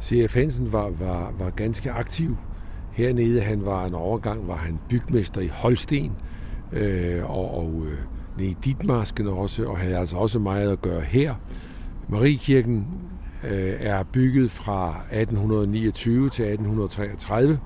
C.F. 0.00 0.34
Hansen 0.34 0.72
var, 0.72 0.90
var, 0.90 1.32
var 1.38 1.50
ganske 1.50 1.92
aktiv 1.92 2.36
hernede. 2.92 3.40
Han 3.40 3.66
var 3.66 3.86
en 3.86 3.94
overgang 3.94 4.48
var 4.48 4.56
han 4.56 4.78
bygmester 4.88 5.40
i 5.40 5.48
Holsten, 5.48 6.16
øh, 6.72 7.30
og, 7.30 7.58
og 7.58 7.82
øh, 7.86 7.98
nede 8.38 8.50
i 8.50 8.56
Ditmarsken 8.64 9.26
også, 9.26 9.66
og 9.66 9.78
havde 9.78 9.96
altså 9.96 10.16
også 10.16 10.38
meget 10.38 10.72
at 10.72 10.82
gøre 10.82 11.00
her. 11.00 11.34
Mariekirken 12.08 12.86
øh, 13.44 13.74
er 13.80 14.02
bygget 14.02 14.50
fra 14.50 14.88
1829 14.88 16.30
til 16.30 16.44
1833, 16.44 17.58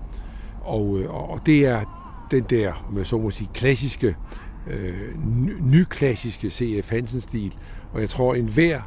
og, 0.61 0.99
øh, 0.99 1.31
og 1.31 1.41
det 1.47 1.67
er 1.67 2.03
den 2.31 2.43
der, 2.43 2.87
om 2.89 2.99
jeg 2.99 3.07
så 3.07 3.19
må 3.19 3.31
sige, 3.31 3.51
klassiske, 3.55 4.17
øh, 4.71 4.95
nyklassiske 5.61 6.51
C.F. 6.51 6.91
Hansen-stil, 6.91 7.55
og 7.93 8.01
jeg 8.01 8.09
tror, 8.09 8.35
en 8.35 8.49
hver, 8.49 8.81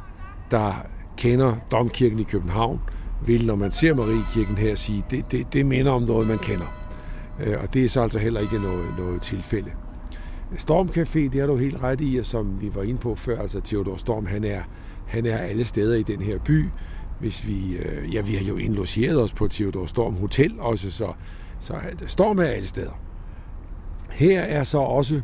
der 0.50 0.86
kender 1.16 1.56
Domkirken 1.72 2.18
i 2.18 2.22
København, 2.22 2.80
vil, 3.26 3.46
når 3.46 3.54
man 3.56 3.70
ser 3.70 3.94
Mariekirken 3.94 4.56
her, 4.58 4.74
sige, 4.74 5.04
det, 5.10 5.32
det, 5.32 5.52
det 5.52 5.66
minder 5.66 5.92
om 5.92 6.02
noget, 6.02 6.28
man 6.28 6.38
kender. 6.38 6.66
Øh, 7.40 7.56
og 7.62 7.74
det 7.74 7.84
er 7.84 7.88
så 7.88 8.02
altså 8.02 8.18
heller 8.18 8.40
ikke 8.40 8.58
noget, 8.58 8.86
noget 8.98 9.22
tilfælde. 9.22 9.70
Stormcafé, 10.54 11.18
det 11.18 11.36
er 11.36 11.46
du 11.46 11.56
helt 11.56 11.82
ret 11.82 12.00
i, 12.00 12.16
og 12.16 12.26
som 12.26 12.60
vi 12.60 12.74
var 12.74 12.82
inde 12.82 13.00
på 13.00 13.14
før, 13.14 13.40
altså 13.40 13.60
Theodor 13.60 13.96
Storm, 13.96 14.26
han 14.26 14.44
er, 14.44 14.60
han 15.06 15.26
er 15.26 15.36
alle 15.36 15.64
steder 15.64 15.96
i 15.96 16.02
den 16.02 16.20
her 16.20 16.38
by. 16.38 16.64
Hvis 17.20 17.48
vi, 17.48 17.76
øh, 17.76 18.14
ja, 18.14 18.20
vi 18.20 18.34
har 18.34 18.44
jo 18.44 18.56
indlogeret 18.56 19.22
os 19.22 19.32
på 19.32 19.48
Theodor 19.48 19.86
Storm 19.86 20.14
Hotel 20.14 20.60
også, 20.60 20.90
så, 20.90 21.12
så 21.60 21.74
Storm 22.06 22.38
er 22.38 22.44
alle 22.44 22.68
steder. 22.68 23.00
Her 24.10 24.40
er 24.40 24.64
så 24.64 24.78
også, 24.78 25.20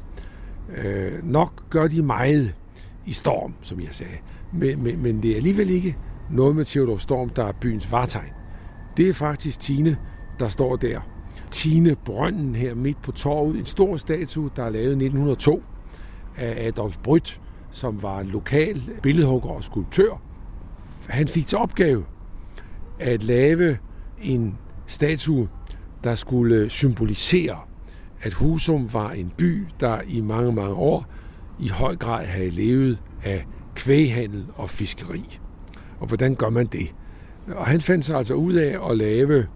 øh, 0.76 1.30
nok 1.30 1.70
gør 1.70 1.88
de 1.88 2.02
meget 2.02 2.54
i 3.06 3.12
Storm, 3.12 3.54
som 3.61 3.80
jeg 3.80 3.88
sagde, 3.90 4.16
men, 4.52 4.82
men, 4.82 5.02
men 5.02 5.22
det 5.22 5.30
er 5.32 5.37
alligevel 5.37 5.70
ikke 5.70 5.96
noget 6.30 6.56
med 6.56 6.64
Theodor 6.64 6.96
Storm, 6.96 7.28
der 7.28 7.44
er 7.44 7.52
byens 7.61 7.92
vartegn. 7.92 8.32
Det 8.96 9.08
er 9.08 9.14
faktisk 9.14 9.61
Tine, 9.61 9.96
der 10.38 10.48
står 10.48 10.76
der. 10.76 11.12
Tine 11.53 11.97
Brønden 12.05 12.55
her 12.55 12.75
midt 12.75 13.03
på 13.03 13.12
torvet. 13.12 13.57
En 13.57 13.67
stor 13.67 13.97
statue, 13.97 14.51
der 14.57 14.65
er 14.65 14.71
lavet 14.71 14.87
i 14.87 15.05
1902 15.05 15.62
af 16.37 16.67
Adolf 16.67 16.97
Brødt, 16.99 17.41
som 17.71 18.03
var 18.03 18.21
en 18.21 18.27
lokal 18.27 18.83
billedhugger 19.03 19.51
og 19.51 19.65
skulptør. 19.65 20.23
Han 21.09 21.29
fik 21.29 21.47
til 21.47 21.59
opgave 21.59 22.05
at 22.99 23.23
lave 23.23 23.79
en 24.23 24.59
statue, 24.87 25.49
der 26.05 26.15
skulle 26.15 26.71
symbolisere, 26.71 27.59
at 28.23 28.33
Husum 28.33 28.93
var 28.93 29.11
en 29.11 29.33
by, 29.37 29.67
der 29.81 30.01
i 30.09 30.21
mange, 30.21 30.53
mange 30.53 30.75
år 30.75 31.07
i 31.61 31.69
høj 31.69 31.97
grad 31.97 32.27
havde 32.27 32.51
levet 32.51 33.03
af 33.25 33.47
kvæghandel 33.75 34.47
og 34.55 34.71
fiskeri. 34.71 35.38
Og 36.01 36.07
hvordan 36.07 36.35
gør 36.35 36.51
man 36.51 36.67
det? 36.67 36.95
Og 37.49 37.67
han 37.67 37.81
fandt 37.81 38.05
sig 38.05 38.17
altså 38.17 38.35
ud 38.35 38.53
af 38.53 38.91
at 38.91 38.97
lave, 38.97 39.47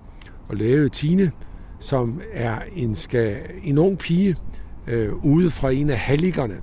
at 0.50 0.58
lave 0.58 0.88
Tine, 0.88 1.32
som 1.78 2.20
er 2.32 2.58
en, 2.76 2.94
skal, 2.94 3.36
en 3.64 3.78
ung 3.78 3.98
pige 3.98 4.36
øh, 4.86 5.24
ude 5.24 5.50
fra 5.50 5.70
en 5.70 5.90
af 5.90 5.98
halligerne, 5.98 6.56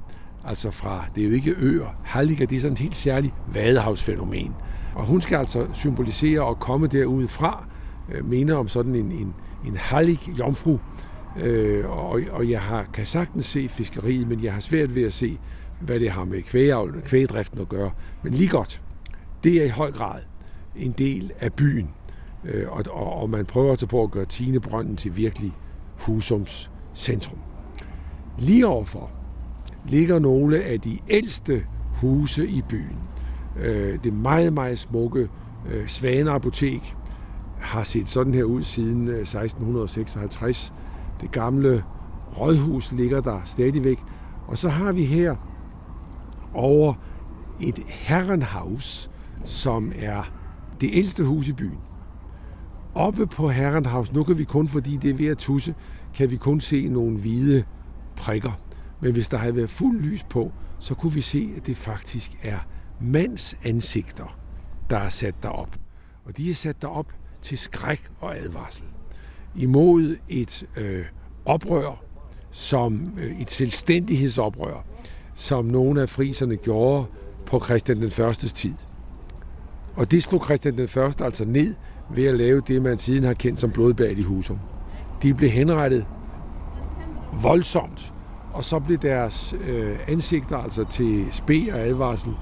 altså 0.45 0.71
fra, 0.71 1.05
det 1.15 1.23
er 1.23 1.27
jo 1.27 1.33
ikke 1.33 1.55
øer, 1.57 1.95
halliger, 2.03 2.45
det 2.45 2.55
er 2.55 2.59
sådan 2.59 2.73
et 2.73 2.79
helt 2.79 2.95
særligt 2.95 3.33
vadehavsfænomen. 3.53 4.53
Og 4.95 5.05
hun 5.05 5.21
skal 5.21 5.37
altså 5.37 5.67
symbolisere 5.73 6.41
og 6.41 6.59
komme 6.59 6.87
derude 6.87 7.27
fra, 7.27 7.65
øh, 8.11 8.29
mener 8.29 8.55
om 8.55 8.67
sådan 8.67 8.95
en, 8.95 9.11
en, 9.11 9.33
en 9.67 9.75
hallig 9.75 10.19
jomfru, 10.39 10.79
øh, 11.41 11.89
og, 11.89 12.21
og 12.31 12.49
jeg 12.49 12.61
har, 12.61 12.85
kan 12.93 13.05
sagtens 13.05 13.45
se 13.45 13.69
fiskeriet, 13.69 14.27
men 14.27 14.43
jeg 14.43 14.53
har 14.53 14.59
svært 14.59 14.95
ved 14.95 15.03
at 15.03 15.13
se, 15.13 15.37
hvad 15.81 15.99
det 15.99 16.09
har 16.11 16.25
med 16.25 16.41
kvægavl, 16.41 17.01
kvægdriften 17.01 17.61
at 17.61 17.69
gøre. 17.69 17.91
Men 18.23 18.33
lige 18.33 18.49
godt, 18.49 18.81
det 19.43 19.61
er 19.61 19.65
i 19.65 19.69
høj 19.69 19.91
grad 19.91 20.21
en 20.75 20.91
del 20.91 21.31
af 21.39 21.53
byen. 21.53 21.89
Øh, 22.45 22.65
og, 22.71 22.83
og, 22.91 23.13
og 23.21 23.29
man 23.29 23.45
prøver 23.45 23.71
altså 23.71 23.87
på 23.87 24.03
at 24.03 24.11
gøre 24.11 24.25
Tinebrønden 24.25 24.95
til 24.95 25.17
virkelig 25.17 25.53
Husums 25.99 26.71
centrum. 26.95 27.39
Lige 28.37 28.67
overfor 28.67 29.11
ligger 29.87 30.19
nogle 30.19 30.63
af 30.63 30.81
de 30.81 30.99
ældste 31.09 31.65
huse 32.01 32.47
i 32.47 32.61
byen. 32.61 32.97
Øh, 33.59 34.03
det 34.03 34.13
meget, 34.13 34.53
meget 34.53 34.79
smukke 34.79 35.29
øh, 35.71 35.87
Svane 35.87 36.31
Apotek 36.31 36.95
har 37.59 37.83
set 37.83 38.09
sådan 38.09 38.33
her 38.33 38.43
ud 38.43 38.63
siden 38.63 39.07
øh, 39.07 39.19
1656. 39.19 40.73
Det 41.21 41.31
gamle 41.31 41.83
rådhus 42.39 42.91
ligger 42.91 43.21
der 43.21 43.41
stadigvæk. 43.45 43.99
Og 44.47 44.57
så 44.57 44.69
har 44.69 44.91
vi 44.91 45.05
her 45.05 45.35
over 46.53 46.93
et 47.61 47.79
herrenhaus, 47.87 49.09
som 49.43 49.91
er 49.95 50.31
det 50.81 50.89
ældste 50.93 51.23
hus 51.23 51.47
i 51.47 51.53
byen. 51.53 51.77
Oppe 52.95 53.27
på 53.27 53.49
Herrenhaus, 53.49 54.11
nu 54.11 54.23
kan 54.23 54.37
vi 54.37 54.43
kun, 54.43 54.67
fordi 54.67 54.97
det 54.97 55.09
er 55.09 55.13
ved 55.13 55.27
at 55.27 55.37
tusse, 55.37 55.75
kan 56.13 56.31
vi 56.31 56.37
kun 56.37 56.61
se 56.61 56.87
nogle 56.87 57.17
hvide 57.17 57.63
prikker. 58.15 58.51
Men 59.01 59.13
hvis 59.13 59.27
der 59.27 59.37
havde 59.37 59.55
været 59.55 59.69
fuld 59.69 60.01
lys 60.01 60.23
på, 60.23 60.51
så 60.79 60.95
kunne 60.95 61.13
vi 61.13 61.21
se, 61.21 61.53
at 61.57 61.65
det 61.65 61.77
faktisk 61.77 62.31
er 62.43 62.57
mands 63.01 63.57
ansigter, 63.63 64.37
der 64.89 64.97
er 64.97 65.09
sat 65.09 65.35
derop. 65.43 65.69
Og 66.25 66.37
de 66.37 66.49
er 66.49 66.55
sat 66.55 66.81
derop 66.81 67.07
til 67.41 67.57
skræk 67.57 68.09
og 68.19 68.37
advarsel. 68.37 68.85
Imod 69.55 70.17
et 70.29 70.65
øh, 70.77 71.05
oprør, 71.45 72.03
som 72.51 73.13
øh, 73.17 73.41
et 73.41 73.51
selvstændighedsoprør, 73.51 74.85
som 75.35 75.65
nogle 75.65 76.01
af 76.01 76.09
friserne 76.09 76.55
gjorde 76.55 77.05
på 77.45 77.59
Christian 77.59 78.01
den 78.01 78.11
Førstes 78.11 78.53
tid. 78.53 78.73
Og 79.95 80.11
det 80.11 80.23
slog 80.23 80.45
Christian 80.45 80.77
den 80.77 80.87
Første 80.87 81.25
altså 81.25 81.45
ned 81.45 81.75
ved 82.15 82.25
at 82.25 82.35
lave 82.35 82.61
det, 82.67 82.81
man 82.81 82.97
siden 82.97 83.23
har 83.23 83.33
kendt 83.33 83.59
som 83.59 83.71
blodbad 83.71 84.11
i 84.11 84.21
Husum. 84.21 84.59
De 85.23 85.33
blev 85.33 85.49
henrettet 85.49 86.05
voldsomt, 87.43 88.13
og 88.53 88.63
så 88.63 88.79
blev 88.79 88.97
deres 88.97 89.55
øh, 89.67 89.99
ansigter 90.07 90.57
altså 90.57 90.83
til 90.83 91.25
spe 91.31 91.73
og 91.73 91.79
advarsel 91.79 92.33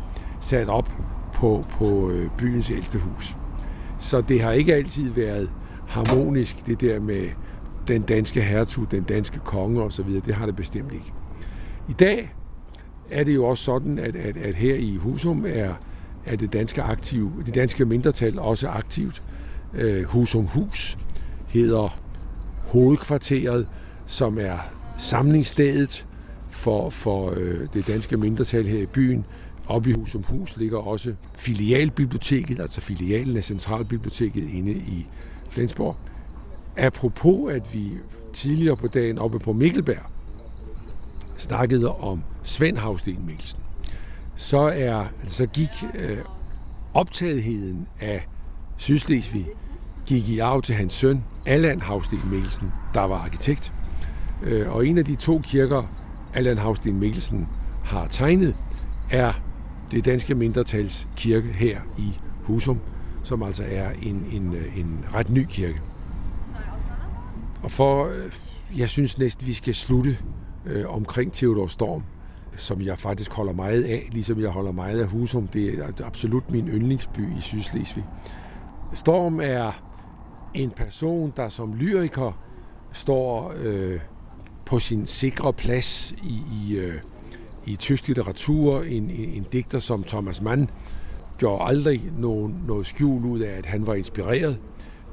sat 0.42 0.70
op 0.70 0.92
på, 1.34 1.66
på 1.72 2.10
øh, 2.10 2.30
byens 2.38 2.70
ældste 2.70 3.00
hus. 3.00 3.38
Så 4.00 4.22
det 4.22 4.42
har 4.42 4.52
ikke 4.52 4.74
altid 4.76 5.10
været 5.10 5.50
harmonisk, 5.88 6.66
det 6.66 6.82
der 6.82 7.00
med 7.00 7.28
den 7.88 8.02
danske 8.02 8.42
hertug, 8.42 8.92
den 8.92 9.04
danske 9.04 9.40
konge 9.40 9.82
osv. 9.82 10.10
Det 10.26 10.36
har 10.36 10.46
det 10.46 10.56
bestemt 10.56 10.94
ikke. 10.94 11.14
I 11.90 11.94
dag 11.94 12.34
er 13.10 13.24
det 13.24 13.36
jo 13.36 13.46
også 13.46 13.64
sådan, 13.64 14.00
at, 14.00 14.16
at, 14.16 14.38
at 14.38 14.56
her 14.56 14.76
i 14.76 14.96
Husum 14.96 15.46
er, 15.48 15.74
er 16.26 16.36
det 16.36 16.54
danske 16.54 16.82
aktiv, 16.82 17.32
det 17.46 17.56
danske 17.56 17.86
mindretal 17.86 18.40
også 18.40 18.68
aktivt. 18.68 19.24
Øh, 19.74 20.04
Husum 20.04 20.46
Hus 20.46 20.98
hedder 21.48 22.00
hovedkvarteret, 22.68 23.68
som 24.06 24.38
er 24.38 24.58
samlingsstedet 24.98 26.06
for, 26.50 26.90
for 26.90 27.34
øh, 27.36 27.68
det 27.74 27.88
danske 27.88 28.18
mindretal 28.18 28.68
her 28.68 28.80
i 28.80 28.86
byen. 28.86 29.26
Oppe 29.68 29.90
i 29.90 29.94
Husum 29.94 30.24
Hus 30.24 30.58
ligger 30.58 30.78
også 30.78 31.16
filialbiblioteket, 31.38 32.60
altså 32.60 32.82
filialen 32.82 33.38
af 33.38 33.44
Centralbiblioteket 33.44 34.50
inde 34.50 34.72
i 34.72 35.08
Flensborg. 35.50 35.96
Apropos, 36.78 37.54
at 37.54 37.74
vi 37.74 37.92
tidligere 38.34 38.78
på 38.78 38.88
dagen 38.88 39.18
oppe 39.18 39.40
på 39.40 39.54
Mikkelberg 39.54 40.06
snakkede 41.38 41.96
om 41.96 42.24
Svend 42.44 42.78
Havsten 42.78 43.26
Mikkelsen, 43.28 43.60
så, 44.36 44.60
er, 44.60 45.06
så 45.28 45.46
gik 45.46 45.70
øh, 46.00 46.18
optagetheden 46.94 47.88
af 48.00 48.28
Sydslesvig 48.82 49.48
gik 50.06 50.30
i 50.30 50.40
arv 50.40 50.62
til 50.62 50.76
hans 50.76 50.94
søn, 50.94 51.24
Allan 51.46 51.82
Havsten 51.82 52.20
Mikkelsen, 52.32 52.72
der 52.94 53.02
var 53.02 53.16
arkitekt. 53.16 53.74
Øh, 54.44 54.76
og 54.76 54.88
en 54.88 54.98
af 54.98 55.06
de 55.06 55.16
to 55.16 55.40
kirker, 55.44 55.84
Allan 56.34 56.58
Havsten 56.58 57.00
Mikkelsen 57.00 57.48
har 57.84 58.08
tegnet, 58.08 58.56
er 59.10 59.34
det 59.92 60.06
danske 60.06 60.36
mindretals 60.36 61.08
kirke 61.16 61.48
her 61.48 61.80
i 61.98 62.20
Husum, 62.44 62.80
som 63.24 63.44
altså 63.44 63.64
er 63.68 63.92
en, 64.02 64.26
en, 64.32 64.54
øh, 64.54 64.78
en 64.78 65.06
ret 65.14 65.30
ny 65.30 65.46
kirke. 65.50 65.82
Og 67.64 67.72
for, 67.72 68.06
øh, 68.06 68.80
jeg 68.80 68.90
synes 68.90 69.18
næsten, 69.18 69.48
vi 69.48 69.54
skal 69.54 69.76
slutte 69.76 70.18
øh, 70.66 70.96
omkring 70.96 71.34
Theodor 71.34 71.68
Storm, 71.68 72.04
som 72.58 72.82
jeg 72.82 73.00
faktisk 73.00 73.32
holder 73.32 73.54
meget 73.54 73.84
af, 73.84 74.10
ligesom 74.12 74.42
jeg 74.42 74.50
holder 74.50 74.72
meget 74.72 75.00
af 75.00 75.08
Husum. 75.08 75.48
Det 75.48 75.80
er 75.80 76.06
absolut 76.06 76.52
min 76.52 76.68
yndlingsby 76.68 77.38
i 77.38 77.42
Sydslesvig. 77.42 78.06
Storm 78.94 79.40
er 79.40 79.84
en 80.54 80.72
person, 80.72 81.34
der 81.38 81.50
som 81.50 81.74
lyriker 81.74 82.42
står 82.92 83.54
øh, 83.58 84.00
på 84.66 84.80
sin 84.80 85.06
sikre 85.06 85.54
plads 85.54 86.12
i, 86.12 86.42
i, 86.64 86.78
øh, 86.78 86.96
i 87.68 87.76
tysk 87.76 88.08
litteratur. 88.08 88.82
En, 88.82 89.10
en, 89.10 89.30
en 89.30 89.46
digter 89.52 89.80
som 89.80 90.04
Thomas 90.04 90.42
Mann 90.42 90.70
gjorde 91.38 91.64
aldrig 91.64 92.12
nogen, 92.18 92.64
noget 92.68 92.88
skjul 92.88 93.26
ud 93.26 93.40
af, 93.40 93.58
at 93.58 93.66
han 93.66 93.88
var 93.88 93.94
inspireret 93.94 94.60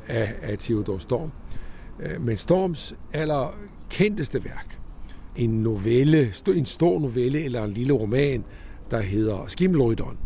af, 0.08 0.34
af 0.42 0.58
Theodor 0.58 0.98
Storm. 0.98 1.30
Øh, 2.00 2.22
men 2.22 2.36
Storms 2.36 2.94
aller 3.12 3.54
kendteste 3.90 4.44
værk, 4.44 4.78
en 5.36 5.50
novelle, 5.50 6.32
en 6.48 6.66
stor 6.66 7.00
novelle 7.00 7.44
eller 7.44 7.64
en 7.64 7.70
lille 7.70 7.92
roman, 7.92 8.44
der 8.90 9.00
hedder 9.00 9.44
Skimmelrytteren, 9.46 10.18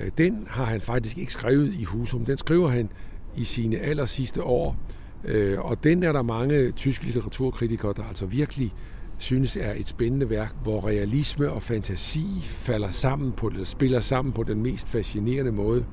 Øh, 0.00 0.10
den 0.18 0.46
har 0.50 0.64
han 0.64 0.80
faktisk 0.80 1.18
ikke 1.18 1.32
skrevet 1.32 1.74
i 1.74 1.84
Husum. 1.84 2.24
Den 2.24 2.36
skriver 2.36 2.68
han 2.68 2.88
i 3.36 3.44
sine 3.44 3.78
aller 3.78 4.06
sidste 4.06 4.42
år. 4.42 4.76
Øh, 5.24 5.60
og 5.60 5.84
den 5.84 6.02
er 6.02 6.12
der 6.12 6.22
mange 6.22 6.70
tyske 6.70 7.04
litteraturkritikere, 7.04 7.94
der 7.96 8.04
altså 8.08 8.26
virkelig 8.26 8.74
synes 9.18 9.56
er 9.56 9.72
et 9.76 9.88
spændende 9.88 10.30
værk, 10.30 10.54
hvor 10.62 10.86
realisme 10.86 11.50
og 11.50 11.62
fantasi 11.62 12.26
falder 12.42 12.90
sammen 12.90 13.32
på 13.32 13.48
det, 13.48 13.66
spiller 13.66 14.00
sammen 14.00 14.32
på 14.32 14.42
den 14.42 14.62
mest 14.62 14.88
fascinerende 14.88 15.52
måde. 15.52 15.84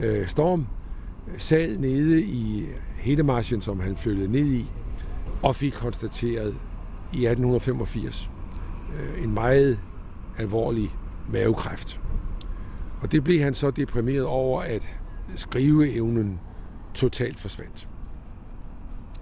Øh, 0.00 0.28
Storm 0.28 0.66
sad 1.38 1.78
nede 1.78 2.22
i 2.22 2.66
Hedemarschen, 2.98 3.60
som 3.60 3.80
han 3.80 3.96
flyttede 3.96 4.32
ned 4.32 4.46
i, 4.46 4.66
og 5.42 5.56
fik 5.56 5.72
konstateret 5.72 6.54
i 7.12 7.26
1885 7.26 8.30
en 9.22 9.34
meget 9.34 9.78
alvorlig 10.38 10.90
mavekræft. 11.28 12.00
Og 13.00 13.12
det 13.12 13.24
blev 13.24 13.42
han 13.42 13.54
så 13.54 13.70
deprimeret 13.70 14.24
over, 14.24 14.62
at 14.62 14.88
skriveevnen 15.34 16.40
totalt 16.94 17.38
forsvandt. 17.38 17.88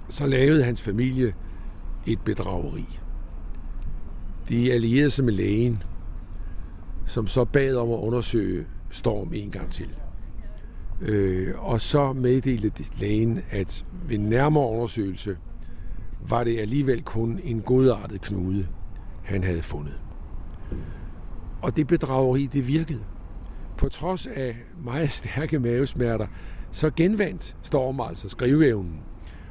Så 0.09 0.27
lavede 0.27 0.65
hans 0.65 0.83
familie 0.83 1.35
et 2.07 2.19
bedrageri. 2.25 2.99
De 4.49 4.73
allierede 4.73 5.11
sig 5.11 5.25
med 5.25 5.33
lægen, 5.33 5.83
som 7.07 7.27
så 7.27 7.45
bad 7.45 7.77
om 7.77 7.91
at 7.91 7.99
undersøge 7.99 8.67
Storm 8.91 9.33
en 9.35 9.51
gang 9.51 9.71
til. 9.71 9.89
Øh, 11.01 11.55
og 11.59 11.81
så 11.81 12.13
meddelte 12.13 12.85
lægen, 13.01 13.41
at 13.51 13.87
ved 14.09 14.19
nærmere 14.19 14.69
undersøgelse 14.69 15.37
var 16.29 16.45
det 16.45 16.59
alligevel 16.59 17.03
kun 17.03 17.41
en 17.45 17.61
godartet 17.61 18.21
knude, 18.21 18.67
han 19.25 19.45
havde 19.45 19.63
fundet. 19.63 20.01
Og 21.63 21.77
det 21.77 21.87
bedrageri, 21.87 22.47
det 22.47 22.69
virkede. 22.69 23.01
På 23.77 23.89
trods 23.89 24.27
af 24.27 24.57
meget 24.85 25.11
stærke 25.11 25.59
mavesmerter, 25.59 26.27
så 26.71 26.91
genvandt 26.97 27.57
Storm 27.63 28.01
altså 28.01 28.29
skriveevnen, 28.29 29.01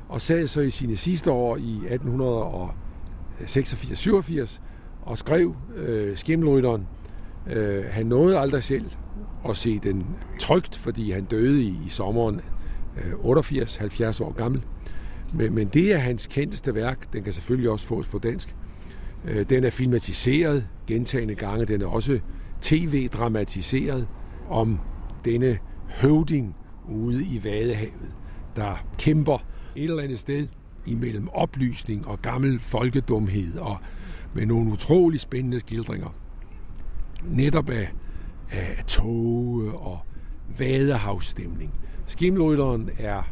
og 0.10 0.22
sad 0.22 0.48
så 0.48 0.62
i 0.62 0.70
sine 0.70 0.98
sidste 0.98 1.32
år 1.32 1.58
i 1.58 1.80
1886-87 3.42 4.60
og 5.02 5.18
skrev 5.18 5.56
øh, 5.76 6.18
Skimmelrytteren. 6.18 6.88
Øh, 7.48 7.84
han 7.86 8.06
nåede 8.06 8.40
aldrig 8.40 8.64
selv 8.64 8.86
at 9.50 9.58
se 9.58 9.80
den 9.80 10.06
trygt, 10.40 10.76
fordi 10.76 11.12
han 11.12 11.24
døde 11.24 11.62
i, 11.62 11.78
i 11.86 11.90
sommeren 11.90 12.42
øh, 12.98 13.14
88, 13.20 13.76
70 13.76 14.22
år 14.22 14.32
gammel. 14.32 14.62
Men, 15.34 15.54
men 15.54 15.68
det 15.68 15.94
er 15.94 15.98
hans 15.98 16.28
kendteste 16.28 16.76
værk. 16.76 17.14
Den 17.14 17.24
kan 17.24 17.34
selvfølgelig 17.34 17.70
også 17.70 17.86
fås 17.86 18.08
på 18.08 18.20
dansk. 18.20 18.56
Øh, 19.26 19.50
den 19.50 19.64
er 19.64 19.70
filmatiseret 19.70 20.68
gentagende 20.88 21.36
gange. 21.36 21.66
Den 21.66 21.82
er 21.82 21.88
også 21.88 22.20
tv-dramatiseret 22.64 24.08
om 24.50 24.80
denne 25.26 25.60
høvding 25.88 26.56
ude 26.90 27.26
i 27.26 27.44
Vadehavet, 27.44 28.16
der 28.56 28.86
kæmper 28.98 29.38
et 29.76 29.84
eller 29.84 30.04
andet 30.04 30.20
sted 30.20 30.48
imellem 30.86 31.30
oplysning 31.30 32.08
og 32.08 32.22
gammel 32.22 32.60
folkedumhed 32.60 33.58
og 33.58 33.78
med 34.34 34.46
nogle 34.46 34.72
utrolig 34.72 35.20
spændende 35.20 35.60
skildringer. 35.60 36.16
Netop 37.24 37.70
af, 37.70 37.92
af 38.52 38.84
tåge 38.88 39.74
og 39.74 40.00
vadehavsstemning. 40.58 41.74
Skimlrytteren 42.06 42.90
er, 42.98 43.24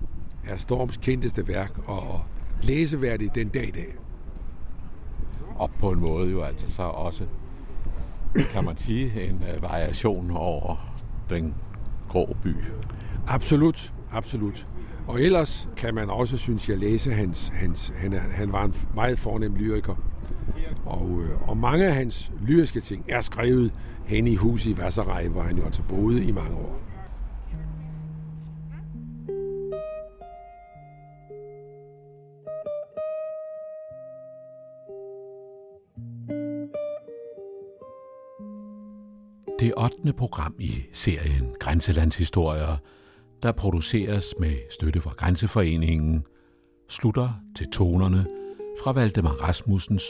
er 0.47 0.57
Storms 0.57 0.97
kendteste 0.97 1.47
værk 1.47 1.87
og 1.87 2.21
læseværdig 2.63 3.35
den 3.35 3.49
dag 3.49 3.67
i 3.67 3.71
dag. 3.71 3.95
Og 5.55 5.69
på 5.79 5.91
en 5.91 5.99
måde 5.99 6.31
jo 6.31 6.43
altså 6.43 6.65
så 6.69 6.83
også, 6.83 7.25
kan 8.35 8.63
man 8.63 8.77
sige, 8.77 9.29
en 9.29 9.43
øh, 9.55 9.61
variation 9.61 10.31
over 10.31 10.95
den 11.29 11.55
grå 12.09 12.35
by. 12.43 12.55
Absolut, 13.27 13.93
absolut. 14.11 14.67
Og 15.07 15.21
ellers 15.21 15.69
kan 15.77 15.95
man 15.95 16.09
også, 16.09 16.37
synes 16.37 16.69
jeg, 16.69 16.77
læse 16.77 17.13
hans... 17.13 17.51
hans 17.55 17.93
han, 17.97 18.13
er, 18.13 18.19
han 18.19 18.51
var 18.51 18.65
en 18.65 18.75
meget 18.95 19.19
fornem 19.19 19.55
lyriker. 19.55 19.95
Og, 20.85 21.21
øh, 21.21 21.49
og 21.49 21.57
mange 21.57 21.85
af 21.85 21.93
hans 21.93 22.31
lyriske 22.41 22.81
ting 22.81 23.05
er 23.09 23.21
skrevet 23.21 23.73
hen 24.05 24.27
i 24.27 24.35
huset 24.35 24.71
i 24.71 24.77
Vasserej, 24.77 25.27
hvor 25.27 25.41
han 25.41 25.57
jo 25.57 25.65
altså 25.65 25.81
boede 25.81 26.23
i 26.23 26.31
mange 26.31 26.55
år. 26.55 26.79
Det 39.71 39.83
8. 39.83 40.13
program 40.13 40.55
i 40.59 40.73
serien 40.93 41.55
Grænselandshistorier 41.59 42.77
der 43.43 43.51
produceres 43.51 44.33
med 44.39 44.51
støtte 44.69 45.01
fra 45.01 45.13
Grænseforeningen, 45.17 46.25
slutter 46.89 47.29
til 47.57 47.67
tonerne 47.69 48.25
fra 48.83 48.91
Valdemar 48.91 49.31
Rasmussens 49.31 50.03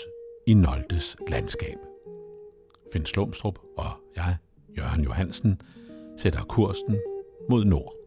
I 0.48 0.54
Noldes 0.54 1.18
landskab. 1.28 1.78
Finn 2.94 3.06
Slumstrup 3.06 3.60
og 3.78 3.90
jeg, 4.16 4.38
Jørgen 4.78 5.04
Johansen, 5.04 5.62
sætter 6.18 6.44
kursen 6.44 7.00
mod 7.50 7.66
nord. 7.66 8.01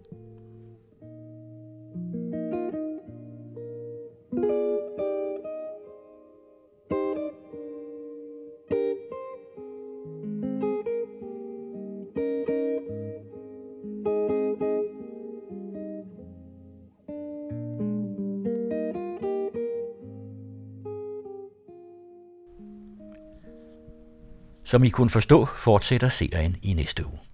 Som 24.75 24.85
I 24.85 24.89
kunne 24.89 25.11
forstå, 25.11 25.45
fortsætter 25.47 26.09
serien 26.09 26.57
i 26.63 26.73
næste 26.73 27.07
uge. 27.07 27.34